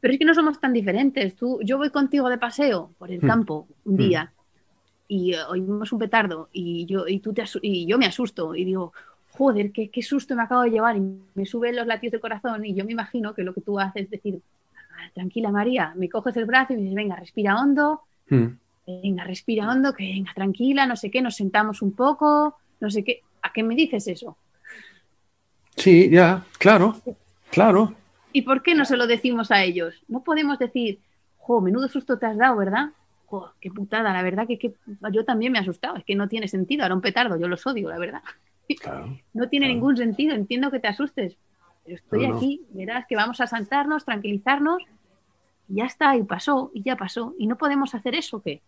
[0.00, 1.34] Pero es que no somos tan diferentes.
[1.34, 3.26] Tú, yo voy contigo de paseo por el Mm.
[3.26, 3.98] campo un Mm.
[3.98, 4.32] día
[5.08, 8.64] y eh, oímos un petardo y yo, y tú te y yo me asusto y
[8.64, 8.92] digo,
[9.32, 11.00] joder, qué, qué susto me acabo de llevar y
[11.34, 14.04] me suben los latidos del corazón y yo me imagino que lo que tú haces
[14.04, 14.40] es decir,
[14.76, 18.46] "Ah, tranquila María, me coges el brazo y me dices, venga, respira hondo, Mm.
[18.86, 23.02] venga, respira hondo, que venga, tranquila, no sé qué, nos sentamos un poco, no sé
[23.02, 23.22] qué.
[23.42, 24.36] ¿A qué me dices eso?
[25.76, 26.96] Sí, ya, claro,
[27.50, 27.94] claro.
[28.32, 30.02] ¿Y por qué no se lo decimos a ellos?
[30.08, 31.00] No podemos decir,
[31.38, 32.90] jo, menudo susto te has dado, ¿verdad?
[33.26, 34.74] Jo, qué putada, la verdad que, que
[35.12, 37.66] yo también me he asustado, es que no tiene sentido, ahora un petardo, yo los
[37.66, 38.22] odio, la verdad.
[38.80, 39.18] Claro.
[39.32, 39.74] No tiene Claro.
[39.74, 41.36] ningún sentido, entiendo que te asustes,
[41.84, 42.36] pero estoy No, no.
[42.36, 44.82] aquí, verás que vamos a sentarnos, tranquilizarnos,
[45.68, 48.62] y ya está, y pasó, y ya pasó, y no podemos hacer eso, ¿qué?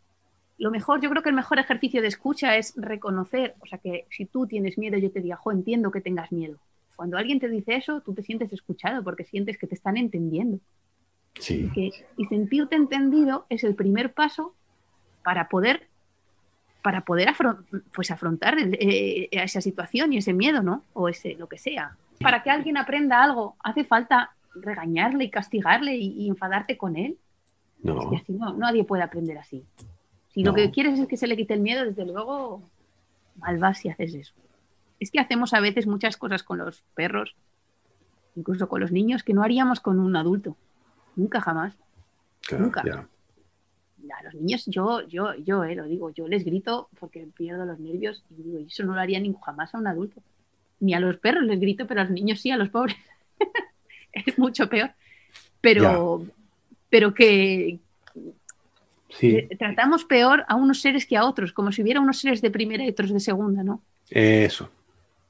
[0.59, 4.07] Lo mejor, yo creo que el mejor ejercicio de escucha es reconocer, o sea, que
[4.11, 6.59] si tú tienes miedo, yo te diga, jo, entiendo que tengas miedo.
[6.95, 10.59] Cuando alguien te dice eso, tú te sientes escuchado porque sientes que te están entendiendo.
[11.41, 14.55] Sí, Que- y sentirte entendido es el primer paso
[15.25, 15.89] para poder
[16.83, 20.83] para poder afron- pues afrontar el- eh, esa situación y ese miedo, ¿no?
[20.95, 21.97] O ese lo que sea.
[22.21, 27.17] Para que alguien aprenda algo, hace falta regañarle y castigarle y, y enfadarte con él.
[27.85, 28.11] no.
[28.13, 29.65] Y así no, nadie puede aprender así.
[30.33, 30.51] Si No.
[30.51, 32.62] lo que quieres es que se le quite el miedo, desde luego,
[33.37, 34.35] mal vas si haces eso.
[35.01, 37.35] Es que hacemos a veces muchas cosas con los perros,
[38.37, 40.57] incluso con los niños, que no haríamos con un adulto.
[41.16, 41.74] Nunca jamás.
[42.43, 42.80] Claro, nunca.
[42.83, 47.78] A los niños, yo, yo, yo, eh, lo digo, yo les grito porque pierdo los
[47.78, 50.20] nervios y digo, eso no lo haría ni jamás a un adulto.
[50.80, 52.97] Ni a los perros les grito, pero a los niños sí, a los pobres.
[54.12, 54.91] es mucho peor.
[55.61, 56.26] Pero,
[56.91, 57.78] pero que,
[59.19, 62.41] Sí, que tratamos peor a unos seres que a otros, como si hubiera unos seres
[62.41, 63.83] de primera y otros de segunda, ¿no?
[64.11, 64.71] eso.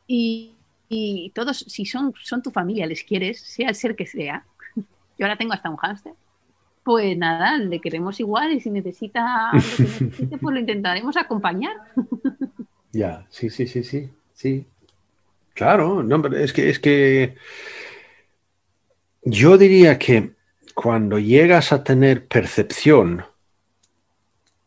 [0.06, 0.52] Y,
[0.88, 4.44] y todos, si son, son tu familia, les quieres, sea el ser que sea.
[4.76, 6.12] Yo ahora tengo hasta un hámster.
[6.84, 11.76] Pues nada, le queremos igual y si necesita lo que necesite, pues lo intentaremos acompañar.
[12.94, 14.66] Ya, sí, sí, sí, sí, sí.
[15.54, 17.36] Claro, no, pero es que es que
[19.22, 20.32] yo diría que
[20.74, 23.24] cuando llegas a tener percepción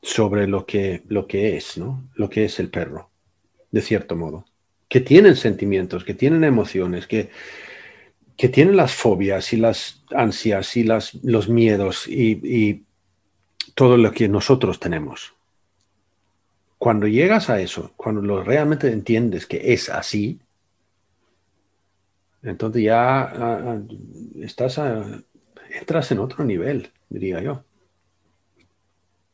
[0.05, 2.07] sobre lo que, lo que es, ¿no?
[2.13, 3.09] Lo que es el perro,
[3.71, 4.45] de cierto modo.
[4.87, 7.31] Que tienen sentimientos, que tienen emociones, que,
[8.37, 12.83] que tienen las fobias y las ansias y las, los miedos y, y
[13.73, 15.33] todo lo que nosotros tenemos.
[16.77, 20.39] Cuando llegas a eso, cuando lo realmente entiendes que es así,
[22.43, 23.81] entonces ya ah, ah,
[24.39, 24.79] estás
[25.71, 27.63] entras en otro nivel, diría yo.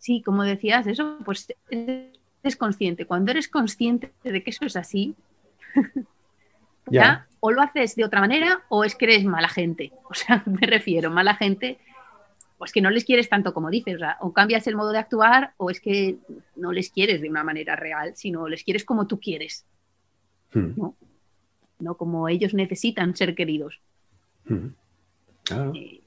[0.02, 3.06] Sí, como decías, eso, pues eres consciente.
[3.06, 5.14] Cuando eres consciente de que eso es así,
[6.89, 7.04] Ya.
[7.04, 9.91] ya, o lo haces de otra manera o es que eres mala gente.
[10.10, 11.78] O sea, me refiero, mala gente,
[12.58, 13.95] pues que no les quieres tanto como dices.
[13.95, 16.18] O, sea, o cambias el modo de actuar o es que
[16.56, 19.66] no les quieres de una manera real, sino les quieres como tú quieres,
[20.54, 20.74] Hmm,
[21.80, 23.80] no como ellos necesitan ser queridos.
[24.45, 24.68] hmm.
[25.43, 25.74] Claro.
[25.76, 26.01] Eh,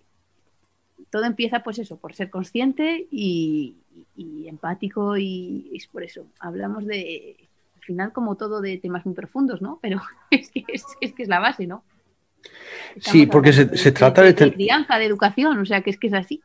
[1.15, 3.77] todo empieza pues eso, por ser consciente y,
[4.17, 6.27] y empático y es por eso.
[6.41, 7.37] Hablamos de,
[7.77, 9.79] al final como todo de temas muy profundos, ¿no?
[9.81, 10.01] Pero
[10.33, 11.85] es que es, es que es la base, ¿no?
[12.99, 16.15] Sí, porque se- trata de ten- crianza, de educación, o sea que es que es
[16.15, 16.43] así.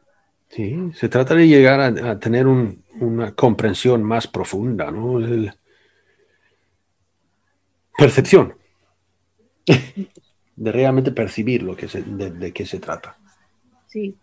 [0.49, 5.17] Sí, se trata de llegar a, a tener un- una comprensión más profunda, ¿no?
[5.17, 5.51] El-
[7.97, 8.53] percepción.
[10.55, 13.17] de realmente percibir lo que se, de, de qué se trata.
[13.87, 14.15] Sí,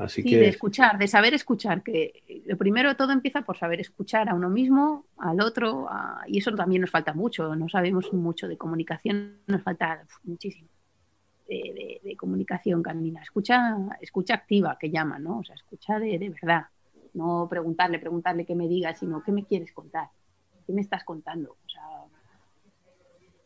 [0.00, 4.28] Así sí, de escuchar, de saber escuchar, que lo primero todo empieza por saber escuchar
[4.30, 8.48] a uno mismo, al otro, a- y eso también nos falta mucho, no sabemos mucho
[8.48, 10.68] de comunicación, nos falta muchísimo
[11.48, 13.20] de, de- de comunicación canina.
[13.22, 15.38] Escucha, escucha activa, que llaman, ¿no?
[15.40, 16.66] O sea, escucha de, de verdad,
[17.12, 20.08] no preguntarle, preguntarle qué me diga, sino qué me quieres contar,
[20.66, 21.50] qué me estás contando.
[21.66, 21.82] O sea,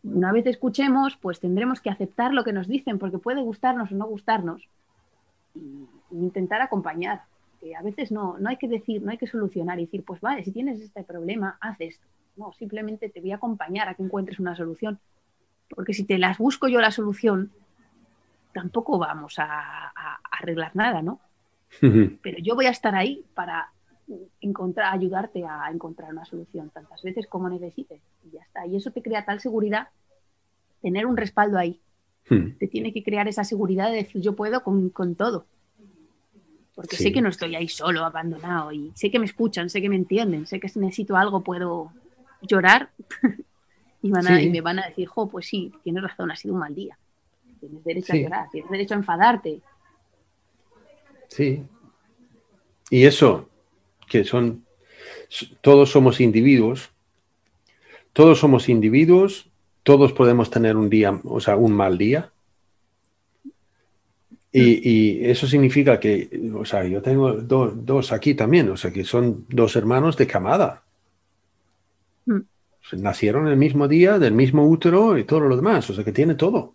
[0.04, 3.94] una vez escuchemos, pues tendremos que aceptar lo que nos dicen, porque puede gustarnos o
[3.94, 4.68] no gustarnos,
[5.54, 5.88] y, y
[6.22, 7.22] intentar acompañar.
[7.60, 10.20] Que a veces no, no hay que decir, no hay que solucionar y decir, pues
[10.20, 12.06] vale, si tienes este problema, haz esto.
[12.36, 14.98] No, simplemente te voy a acompañar a que encuentres una solución.
[15.70, 17.50] Porque si te las busco yo la solución,
[18.52, 21.20] tampoco vamos a, a- a arreglar nada, ¿no?
[22.22, 23.72] Pero yo voy a estar ahí para
[24.40, 28.00] encontrar, ayudarte a encontrar una solución tantas veces como necesites.
[28.24, 28.66] Y ya está.
[28.66, 29.88] Y eso te crea tal seguridad,
[30.82, 31.80] tener un respaldo ahí
[32.30, 35.44] Hmm, te tiene que crear esa seguridad de decir yo puedo con, con todo.
[36.74, 37.04] Porque Sí.
[37.04, 39.96] sé que no estoy ahí solo, abandonado, y sé que me escuchan, sé que me
[39.96, 41.92] entienden, sé que si necesito algo puedo
[42.42, 42.90] llorar
[44.02, 44.44] y, van a- Sí.
[44.46, 46.98] y me van a decir, jo, pues sí, tienes razón, ha sido un mal día.
[47.60, 48.18] Tienes derecho Sí.
[48.18, 49.60] a llorar, tienes derecho a enfadarte.
[51.28, 51.62] Sí.
[52.90, 53.48] Y eso,
[54.08, 54.64] que son,
[55.60, 56.90] todos somos individuos,
[58.12, 59.48] todos somos individuos,
[59.82, 62.30] todos podemos tener un día, o sea, un mal día.
[64.56, 68.92] Y, y eso significa que, o sea, yo tengo do- dos aquí también, o sea,
[68.92, 70.84] que son dos hermanos de camada.
[72.26, 72.38] Mm.
[72.98, 76.36] Nacieron el mismo día, del mismo útero y todo lo demás, o sea, que tiene
[76.36, 76.72] todo.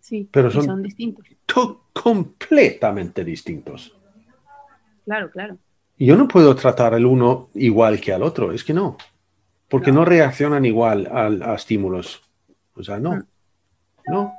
[0.00, 1.26] Sí, Pero son- son distintos.
[1.44, 3.96] to- completamente distintos.
[5.04, 5.58] Claro, claro.
[5.98, 8.96] Yo no puedo tratar el uno igual que al otro, es que no,
[9.68, 10.04] porque no, No.
[10.04, 12.22] reaccionan igual al- a, estímulos.
[12.76, 13.24] O sea, no, Mm.
[14.06, 14.32] no.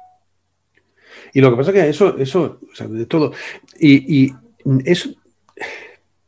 [1.34, 3.34] Y lo que pasa es que eso, eso, o sea, de todo,
[3.80, 4.34] y, y
[4.86, 5.09] eso,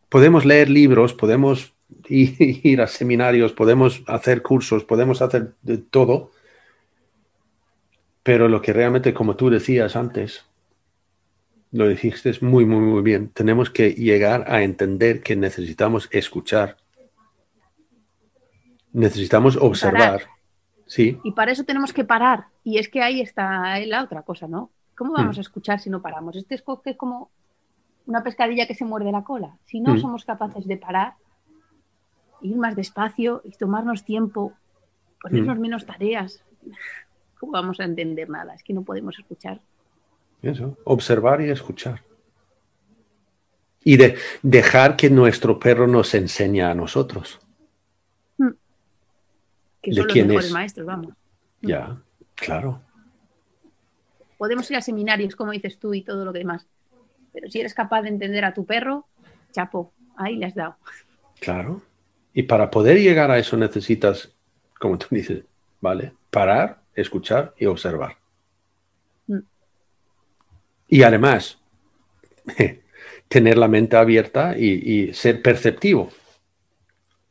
[0.09, 1.73] podemos leer libros, podemos
[2.09, 6.31] ir a seminarios, podemos hacer cursos, podemos hacer de todo,
[8.23, 10.45] pero lo que realmente, como tú decías antes,
[11.71, 13.29] lo dijiste muy, muy, muy bien.
[13.29, 16.77] Tenemos que llegar a entender que necesitamos escuchar.
[18.91, 20.23] Necesitamos observar.
[20.85, 22.47] Sí, Y para eso tenemos que parar.
[22.65, 24.71] Y es que ahí está la otra cosa, ¿no?
[25.01, 25.39] ¿Cómo vamos Mm.
[25.39, 26.35] a escuchar si no paramos?
[26.35, 26.61] Este es
[26.95, 27.31] como
[28.05, 29.57] una pescadilla que se muerde la cola.
[29.65, 29.97] Si no Mm.
[29.99, 31.15] somos capaces de parar,
[32.41, 34.53] ir más despacio y tomarnos tiempo,
[35.19, 35.61] ponernos Mm.
[35.61, 36.43] menos tareas,
[37.39, 38.53] ¿cómo vamos a entender nada?
[38.53, 39.59] Es que no podemos escuchar.
[40.43, 40.77] eso.
[40.85, 42.03] Observar y escuchar.
[43.83, 47.39] Y de dejar que nuestro perro nos enseñe a nosotros.
[49.81, 50.53] Que ¿De son los quién mejores es?
[50.53, 51.13] maestros, vamos.
[51.61, 51.97] Ya,
[52.35, 52.81] claro.
[54.41, 56.65] Podemos ir a seminarios, como dices tú, y todo lo que demás.
[57.31, 59.05] Pero si eres capaz de entender a tu perro,
[59.51, 60.77] chapo, ahí le has dado.
[61.39, 61.83] Claro.
[62.33, 64.33] Y para poder llegar a eso necesitas,
[64.79, 65.43] como tú dices,
[65.79, 66.13] ¿vale?
[66.31, 68.17] Parar, escuchar y observar.
[69.27, 69.41] Mm.
[70.87, 71.59] Y además,
[73.27, 76.09] tener la mente abierta y, y ser perceptivo.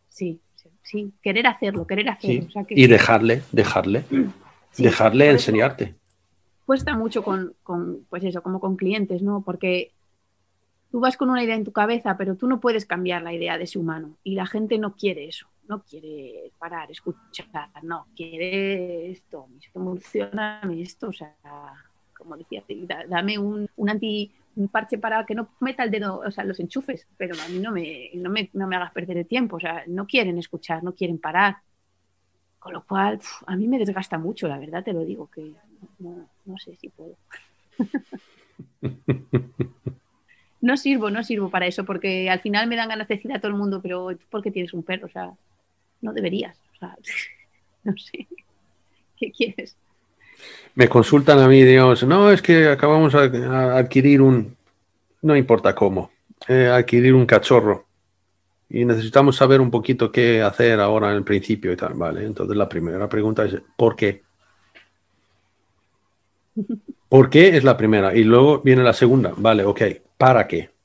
[0.08, 1.12] Sí, sí, sí.
[1.20, 2.42] Querer hacerlo, querer hacerlo.
[2.42, 2.46] ¿sí?
[2.46, 4.04] O sea que Y dejarle, dejarle,
[4.78, 5.98] dejarle enseñarte.
[6.70, 9.42] Cuesta mucho con, con, pues eso, como con clientes, ¿no?
[9.44, 9.92] Porque
[10.90, 13.58] tú vas con una idea en tu cabeza, pero tú no puedes cambiar la idea
[13.58, 14.16] de ese humano.
[14.24, 15.46] Y la gente no quiere eso.
[15.68, 21.36] No quiere parar, escuchar, no, quiere esto, funciona esto, o sea,
[22.16, 26.20] como decía, da- dame un, un anti un parche para que no meta el dedo,
[26.26, 29.16] o sea, los enchufes, pero a mí no me, no me, no me hagas perder
[29.18, 31.58] el tiempo, o sea, no quieren escuchar, no quieren parar.
[32.58, 35.52] Con lo cual, a mí me desgasta mucho, la verdad te lo digo, que
[35.98, 37.16] no, sé si puedo.
[40.62, 43.40] No sirvo, no sirvo para eso, porque al final me dan ganas de decir a
[43.40, 45.06] todo el mundo, pero ¿tú por qué tienes un perro?
[45.06, 45.30] O sea,
[46.02, 46.54] no deberías.
[46.74, 46.98] O sea,
[47.84, 48.26] no sé.
[49.16, 49.74] ¿Qué quieres?
[50.74, 54.54] Me consultan a mí, Dios, no, es que acabamos a adquirir un,
[55.22, 56.10] no importa cómo,
[56.48, 57.86] eh, adquirir un cachorro.
[58.68, 62.24] Y necesitamos saber un poquito qué hacer ahora en el principio y tal, ¿vale?
[62.24, 64.22] Entonces la primera pregunta es, ¿por qué?
[67.08, 68.14] ¿Por qué es la primera?
[68.14, 69.82] Y luego viene la segunda, vale, ok,
[70.16, 70.70] ¿para qué?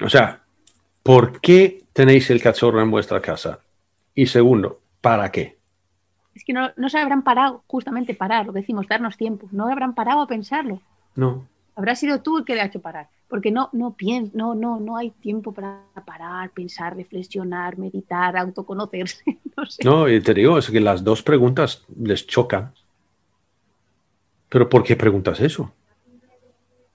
[0.00, 0.44] O sea,
[1.02, 3.58] ¿por qué tenéis el cachorro en vuestra casa?
[4.14, 5.58] Y segundo, ¿para qué?
[6.36, 9.48] Es que no, no se habrán parado, justamente parar, lo que decimos, darnos tiempo.
[9.50, 10.80] No habrán parado a pensarlo.
[11.16, 11.48] No,
[11.78, 13.08] Habrá sido tú el que le ha hecho parar.
[13.28, 19.38] Porque no, no piens, no, no, no hay tiempo para parar, pensar, reflexionar, meditar, autoconocerse.
[19.56, 19.82] No sé.
[19.84, 22.72] No, y te digo, es que las dos preguntas les chocan.
[24.48, 25.72] ¿Pero por qué preguntas eso?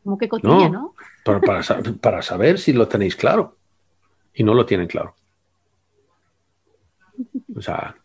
[0.01, 0.69] Como que cotilla, No.
[0.69, 0.95] ¿no?
[1.25, 1.61] Para, para
[2.01, 3.57] para saber si lo tenéis claro.
[4.33, 5.13] Y no lo tienen claro.
[7.55, 7.95] O sea,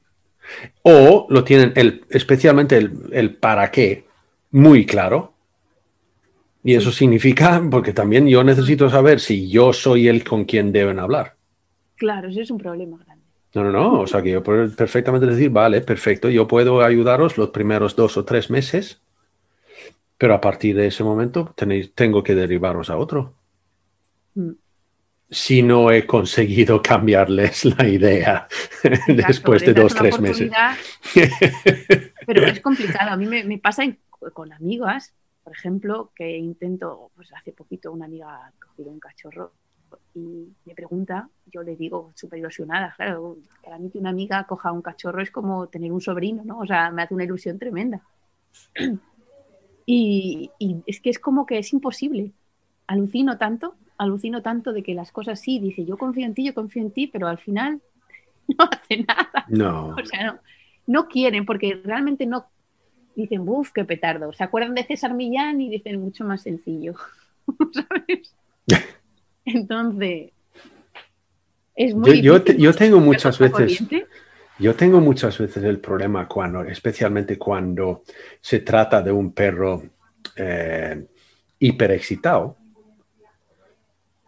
[0.83, 4.07] o lo tienen, el, especialmente el, el para qué,
[4.51, 5.33] muy claro.
[6.65, 10.99] Y eso significa, porque también yo necesito saber si yo soy el con quien deben
[10.99, 11.37] hablar.
[11.97, 13.25] Claro, ese es un problema grande.
[13.55, 14.01] No, no, no.
[14.01, 18.17] O sea, que yo puedo perfectamente decir, vale, perfecto, yo puedo ayudaros los primeros dos
[18.17, 19.01] o tres meses,
[20.17, 23.35] pero a partir de ese momento tenéis, tengo que derivaros a otro.
[24.35, 24.51] Mm.
[25.31, 28.49] Si no he conseguido cambiarles la idea
[29.07, 30.51] después de dos, tres meses.
[32.27, 33.13] Pero es complicado.
[33.13, 33.85] A mí me, me pasa
[34.33, 35.15] con amigas,
[35.49, 39.53] por ejemplo, que intento, pues hace poquito una amiga ha cogido un cachorro
[40.15, 44.73] y me pregunta, yo le digo súper ilusionada, claro, para mí que una amiga coja
[44.73, 46.59] un cachorro es como tener un sobrino, ¿no?
[46.59, 48.03] O sea, me hace una ilusión tremenda.
[49.87, 52.33] Y, y es que es como que es imposible.
[52.87, 56.53] Alucino tanto, alucino tanto de que las cosas sí, dice, yo confío en ti, yo
[56.53, 57.81] confío en ti, pero al final
[58.49, 59.47] no hace nada.
[59.49, 60.41] No, O sea, no,
[60.87, 62.49] no quieren porque realmente no
[63.23, 64.33] dicen, uff, qué petardo.
[64.33, 66.95] Se acuerdan de César Millán y dicen mucho más sencillo.
[67.73, 68.35] ¿Sabes?
[69.45, 70.33] Entonces,
[71.75, 74.07] es muy Yo- yo difícil te- yo tengo muchas veces- corriente.
[74.59, 78.03] yo tengo muchas veces el problema cuando, especialmente cuando
[78.41, 79.83] se trata de un perro
[80.37, 81.07] eh,
[81.61, 82.57] hiperexcitado,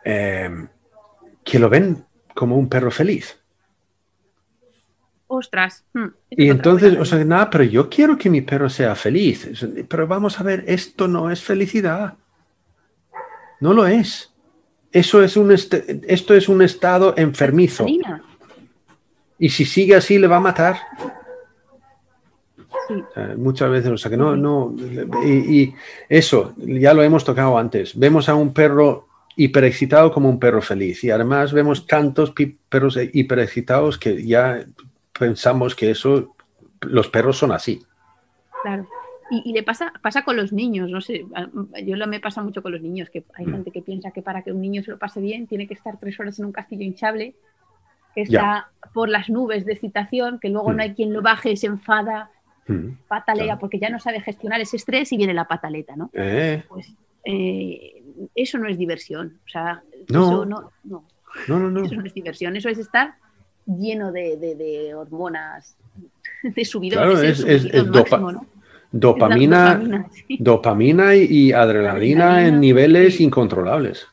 [0.04, 0.50] eh,
[1.44, 3.39] que lo ven como un perro feliz.
[5.32, 5.84] Ostras.
[5.94, 9.48] hmm, Y entonces, o sea, nada, pero yo quiero que mi perro sea feliz.
[9.88, 12.14] Pero vamos a ver, esto no es felicidad.
[13.60, 14.32] No lo es.
[14.90, 15.72] Eso es un est-
[16.08, 17.86] esto es un estado enfermizo.
[19.38, 20.78] Y si sigue así, le va a matar.
[22.88, 22.94] Sí,
[23.36, 24.74] muchas veces, o sea, que no, no.
[25.24, 25.74] Y, y
[26.08, 27.96] eso, ya lo hemos tocado antes.
[27.96, 29.06] Vemos a un perro
[29.36, 31.04] hiperexcitado como un perro feliz.
[31.04, 32.32] Y además vemos tantos
[32.68, 34.64] perros hiperexcitados que ya
[35.20, 36.34] pensamos que eso,
[36.80, 37.82] los perros son así.
[38.62, 38.86] claro.
[39.32, 41.24] Y, y le pasa, pasa con los niños, no sé,
[41.86, 43.52] yo lo me pasa mucho con los niños, que hay Mm.
[43.52, 45.96] gente que piensa que para que un niño se lo pase bien tiene que estar
[46.00, 47.36] tres horas en un castillo hinchable,
[48.16, 48.40] que Ya.
[48.40, 50.76] está por las nubes de excitación, que luego Mm.
[50.76, 52.28] no hay quien lo baje, se enfada,
[52.66, 52.96] Mm.
[53.06, 53.60] patalea, Claro.
[53.60, 56.10] porque ya no sabe gestionar ese estrés y viene la pataleta, ¿no?
[56.12, 56.92] Eh, Pues
[57.24, 58.02] eh,
[58.34, 60.22] eso no es diversión, o sea, No.
[60.26, 61.04] eso no, no,
[61.46, 61.84] no, no, no.
[61.84, 63.14] eso no es diversión, eso es estar
[63.66, 65.76] lleno de, de- de hormonas,
[66.42, 67.90] de subidones, Claro, es- es-.
[67.90, 68.40] Dopamina,
[68.92, 70.36] dopamina, sí.
[70.40, 73.24] dopamina y, y adrenalina Adrenalina, en niveles sí.
[73.24, 74.06] incontrolables.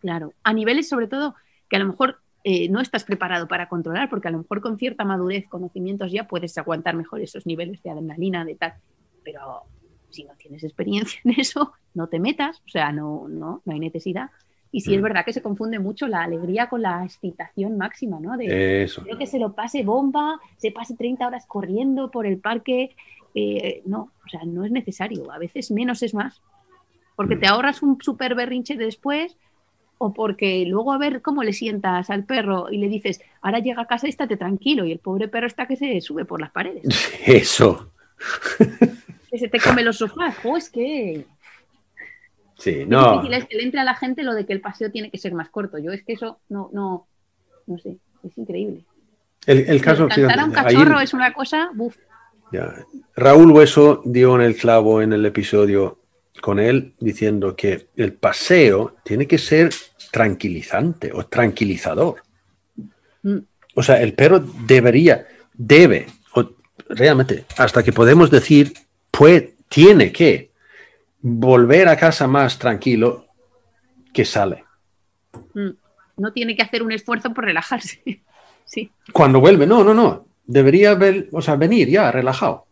[0.00, 1.34] Claro, a niveles sobre todo
[1.68, 4.78] que a lo mejor eh, no estás preparado para controlar, porque a lo mejor con
[4.78, 8.74] cierta madurez, conocimientos ya puedes aguantar mejor esos niveles de adrenalina, de tal,
[9.22, 9.62] pero
[10.10, 13.80] si no tienes experiencia en eso, no te metas, o sea, no, no, no hay
[13.80, 14.30] necesidad.
[14.76, 15.04] Y sí es Mm.
[15.04, 18.36] verdad que se confunde mucho la alegría con la excitación máxima, ¿no?
[18.36, 19.02] De, Eso.
[19.02, 22.96] Quiero que se lo pase bomba, se pase 30 horas corriendo por el parque.
[23.36, 25.30] eh, no, o sea, no es necesario.
[25.32, 26.40] A veces menos es más.
[27.16, 27.50] Porque te Mm.
[27.50, 29.36] ahorras un súper berrinche después
[29.98, 33.82] o porque luego a ver cómo le sientas al perro y le dices, ahora llega
[33.82, 36.50] a casa y estate tranquilo y el pobre perro está que se sube por las
[36.52, 36.82] paredes,
[37.26, 37.90] Eso.
[39.30, 40.36] que se te come los sofás.
[40.44, 41.24] Oh, es que
[42.58, 43.14] Sí, no.
[43.22, 45.18] difícil es que le entre a la gente lo de que el paseo tiene que
[45.18, 45.78] ser más corto.
[45.78, 47.06] Yo es que eso no, no,
[47.66, 48.84] no sé, es increíble.
[49.46, 51.96] El, el caso, Cantar a un ahí- cachorro es una cosa, buf,
[52.52, 52.74] Ya.
[53.16, 55.98] Raúl Hueso dio en el clavo en el episodio
[56.40, 59.70] con él diciendo que el paseo tiene que ser
[60.12, 62.22] tranquilizante o tranquilizador.
[63.22, 63.38] Mm.
[63.74, 66.48] O sea, el perro debería, debe, o
[66.88, 68.72] realmente, hasta que podemos decir,
[69.10, 70.52] puede, tiene que
[71.26, 73.24] volver a casa más tranquilo
[74.12, 74.64] que sale.
[75.54, 75.70] Mm.
[76.18, 78.02] no tiene que hacer un esfuerzo por relajarse.
[78.66, 80.24] Sí, Cuando vuelve, no, no, no.
[80.46, 82.64] Debería ver, o sea, venir ya relajado.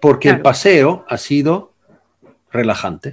[0.00, 1.74] Porque el paseo ha sido
[2.50, 3.12] relajante.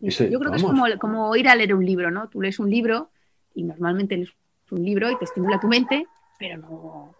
[0.00, 2.28] Ese- yo creo que es como ir a leer un libro, ¿no?
[2.28, 3.10] Tú lees un libro
[3.54, 4.30] y normalmente lees
[4.72, 6.04] un libro y te estimula tu mente,
[6.36, 7.14] pero no,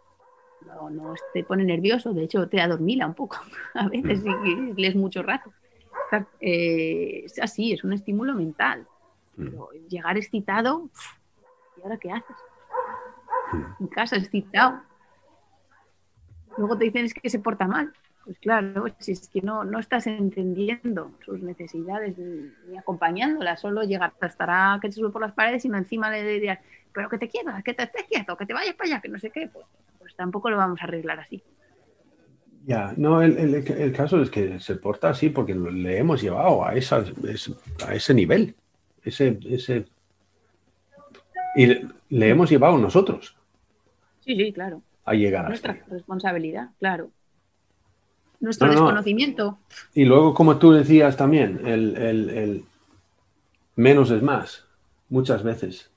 [0.90, 3.38] no, no te pone nervioso, de hecho te adormila un poco
[3.74, 5.52] a veces si lees mucho rato.
[6.40, 8.86] Eh, es así, es un estímulo mental.
[9.36, 9.44] Mm.
[9.48, 10.88] Pero llegar excitado,
[11.78, 12.36] ¿y ahora qué haces?
[13.52, 13.82] Mm.
[13.82, 14.82] En casa excitado.
[16.58, 17.92] Luego te dicen es que se porta mal.
[18.24, 24.12] Pues claro, si es que no, no estás entendiendo sus necesidades ni, acompañándolas, solo llegar
[24.20, 26.60] estará que te sube por las paredes, sino encima le dirías,
[26.92, 29.18] pero que te quietas, que te estés quieto, que te vayas para allá, que no
[29.18, 29.66] sé qué, pues,
[29.98, 31.42] pues tampoco lo vamos a arreglar así.
[32.64, 36.64] Ya, no, el, el- el caso es que se porta así porque le hemos llevado
[36.64, 37.50] a, esa, es-
[37.86, 38.54] a ese nivel.
[39.04, 39.86] Ese, ese,
[41.56, 43.36] y le, le hemos llevado nosotros
[44.20, 44.80] Sí, sí, claro.
[45.04, 47.10] a llegar hasta Nuestra responsabilidad, claro.
[48.40, 48.80] Nuestro No, no.
[48.80, 49.58] desconocimiento.
[49.94, 52.64] Y luego, como tú decías también, el, el- el
[53.76, 54.64] menos es más,
[55.08, 55.90] muchas veces.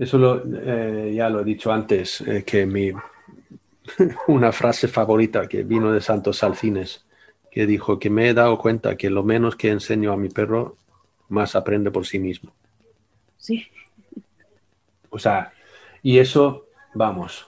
[0.00, 0.02] Mm.
[0.02, 2.90] Eso lo, eh, ya lo he dicho antes, eh, que mi,
[4.28, 7.04] una frase favorita que vino de Santos Salcines,
[7.50, 10.76] que dijo que me he dado cuenta que lo menos que enseño a mi perro,
[11.28, 12.52] más aprende por sí mismo.
[13.36, 13.66] Sí,
[15.10, 15.52] O sea,
[16.02, 17.46] y eso, vamos,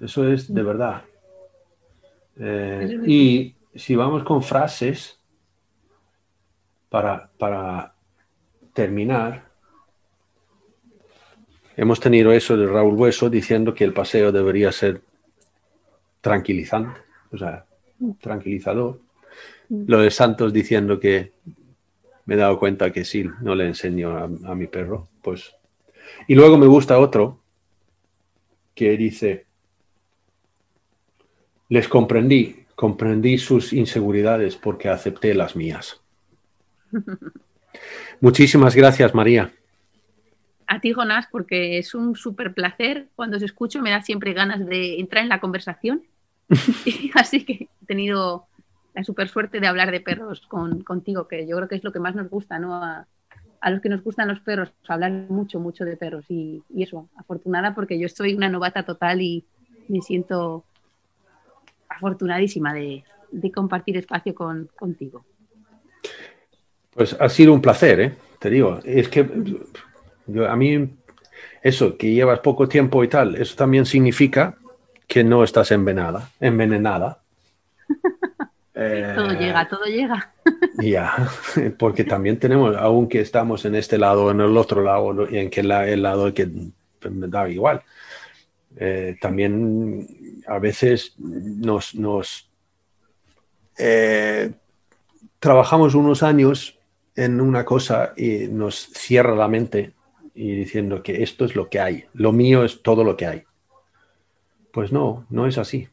[0.00, 1.04] eso es de verdad.
[2.38, 5.18] Eh, y si vamos con frases
[6.88, 7.94] para, para
[8.72, 9.45] terminar,
[11.76, 15.02] hemos tenido eso de Raúl Hueso diciendo que el paseo debería ser
[16.20, 17.00] tranquilizante,
[17.30, 17.64] o sea,
[18.20, 19.00] tranquilizador.
[19.68, 21.32] Lo de Santos diciendo que
[22.24, 25.54] me he dado cuenta que sí, no le enseño a, a mi perro, pues.
[26.26, 27.40] Y luego me gusta otro
[28.74, 29.46] que dice,
[31.68, 36.00] les comprendí, comprendí sus inseguridades porque acepté las mías.
[38.20, 39.52] Muchísimas gracias, María.
[40.66, 43.08] A ti, Jonás, porque es un súper placer.
[43.14, 46.02] Cuando os escucho me da siempre ganas de entrar en la conversación.
[46.86, 48.46] Y así que he tenido
[48.94, 51.92] la súper suerte de hablar de perros con, contigo, que yo creo que es lo
[51.92, 52.74] que más nos gusta, ¿no?
[52.74, 53.06] A,
[53.60, 56.24] a los que nos gustan los perros, hablar mucho, mucho de perros.
[56.28, 59.44] Y, eso, afortunada porque yo soy una novata total y
[59.88, 60.64] me siento
[61.88, 63.04] afortunadísima de,
[63.54, 65.24] compartir espacio con, contigo.
[66.90, 68.16] Pues ha sido un placer, ¿eh?
[68.38, 68.78] te digo.
[68.84, 69.28] Es que
[70.48, 70.96] a mí,
[71.62, 74.56] eso, que llevas poco tiempo y tal, eso también significa
[75.06, 76.30] que no estás envenenada.
[76.40, 77.20] envenenada.
[78.74, 80.32] todo llega, todo llega.
[80.78, 81.14] Ya,
[81.78, 85.60] porque también tenemos, aunque estamos en este lado, en el otro lado, y en que
[85.60, 86.46] el lado que
[87.10, 87.82] me da igual,
[88.76, 90.06] eh, también
[90.46, 92.50] a veces nos, nos
[93.78, 94.52] eh,
[95.38, 96.78] trabajamos unos años
[97.14, 99.95] en una cosa y nos cierra la mente
[100.36, 103.42] y diciendo que esto es lo que hay, lo mío es todo lo que hay.
[104.70, 105.88] Pues no, no es así.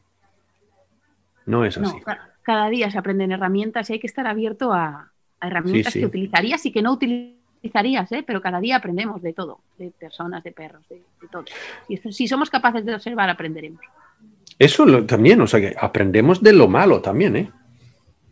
[1.46, 1.96] No es así
[2.44, 5.10] cada día se aprenden herramientas y hay que estar abierto a,
[5.40, 8.22] herramientas que utilizarías y que no utilizarías, ¿eh?
[8.26, 11.44] pero cada día aprendemos de todo, de personas, de perros, de, todo.
[11.88, 13.80] Y si somos capaces de observar, aprenderemos.
[14.58, 17.50] Eso también, o sea que aprendemos de lo malo también, ¿eh?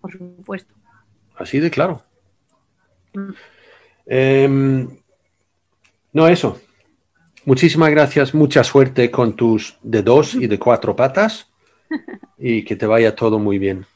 [0.00, 0.74] Por supuesto.
[1.36, 2.02] Así de claro.
[3.14, 3.30] Mm.
[4.06, 4.88] Em,
[6.12, 6.60] no, eso.
[7.44, 11.50] Muchísimas gracias, mucha suerte con tus de dos y de cuatro patas
[12.38, 13.86] y que te vaya todo muy bien.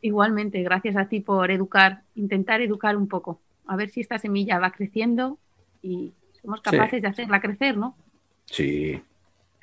[0.00, 4.58] Igualmente, gracias a ti por educar, intentar educar un poco, a ver si esta semilla
[4.58, 5.38] va creciendo
[5.82, 7.96] y somos capaces de hacerla crecer, ¿no?
[8.46, 9.00] Sí.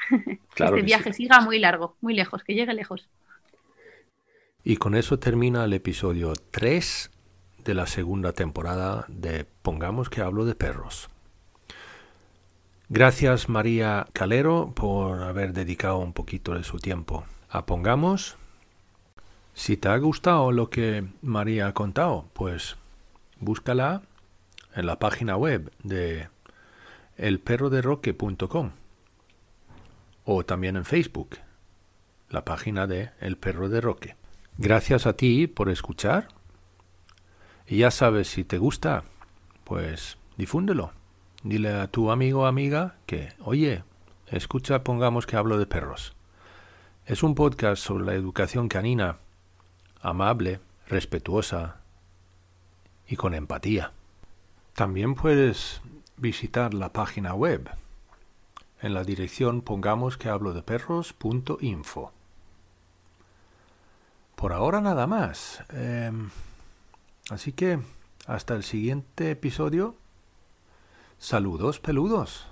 [0.55, 3.07] Claro este viaje siga muy largo, muy lejos, que llegue lejos.
[4.63, 7.11] Y con eso termina el episodio 3
[7.63, 11.09] de la segunda temporada de Pongamos que hablo de perros.
[12.93, 18.35] Gracias María Calero por haber dedicado un poquito de su tiempo a Pongamos
[19.53, 22.76] si te ha gustado lo que María ha contado, pues
[23.39, 24.01] búscala
[24.76, 26.27] en la página web de
[27.15, 28.72] elperroderoque.com
[30.26, 31.38] o también en Facebook,
[32.27, 34.18] la página de El Perro de Roque.
[34.57, 36.27] Gracias a ti por escuchar.
[37.65, 39.05] Y ya sabes, si te gusta,
[39.63, 40.91] pues difúndelo.
[41.43, 43.84] Dile a tu amigo o amiga que, oye,
[44.27, 46.13] escucha, pongamos que hablo de perros.
[47.05, 49.18] Es un podcast sobre la educación canina
[50.01, 51.77] amable, respetuosa
[53.07, 53.91] y con empatía.
[54.73, 55.81] También puedes
[56.18, 57.69] visitar la página web
[58.81, 62.11] en la dirección pongamos que hablo de perros.info.
[64.35, 65.63] Por ahora nada más.
[65.69, 66.31] Em,
[67.30, 67.80] así que
[68.26, 69.95] hasta el siguiente episodio.
[71.23, 72.50] Saludos peludos.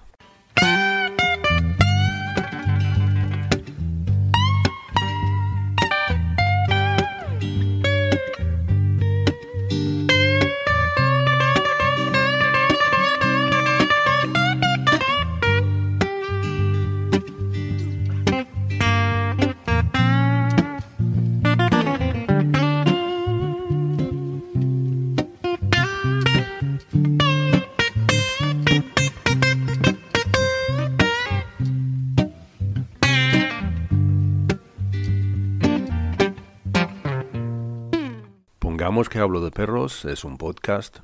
[39.07, 40.97] Que hablo de perros es un podcast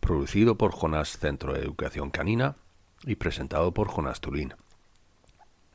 [0.00, 2.56] producido por Jonás Centro de Educación Canina
[3.04, 4.54] y presentado por Jonás Tulín.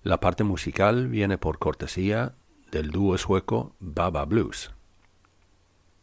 [0.02, 2.34] La parte musical viene por cortesía
[2.72, 4.72] del dúo sueco Baba Blues.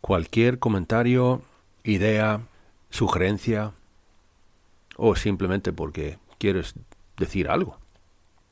[0.01, 1.43] Cualquier comentario,
[1.82, 2.43] idea,
[2.90, 3.72] sugerencia
[4.97, 6.74] o simplemente porque quieres
[7.16, 7.78] decir algo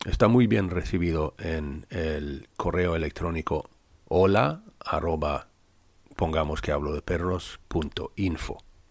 [0.04, 3.70] está muy bien recibido en el correo electrónico
[4.08, 4.62] hola
[6.14, 8.58] pongamos que hablo de perros.info.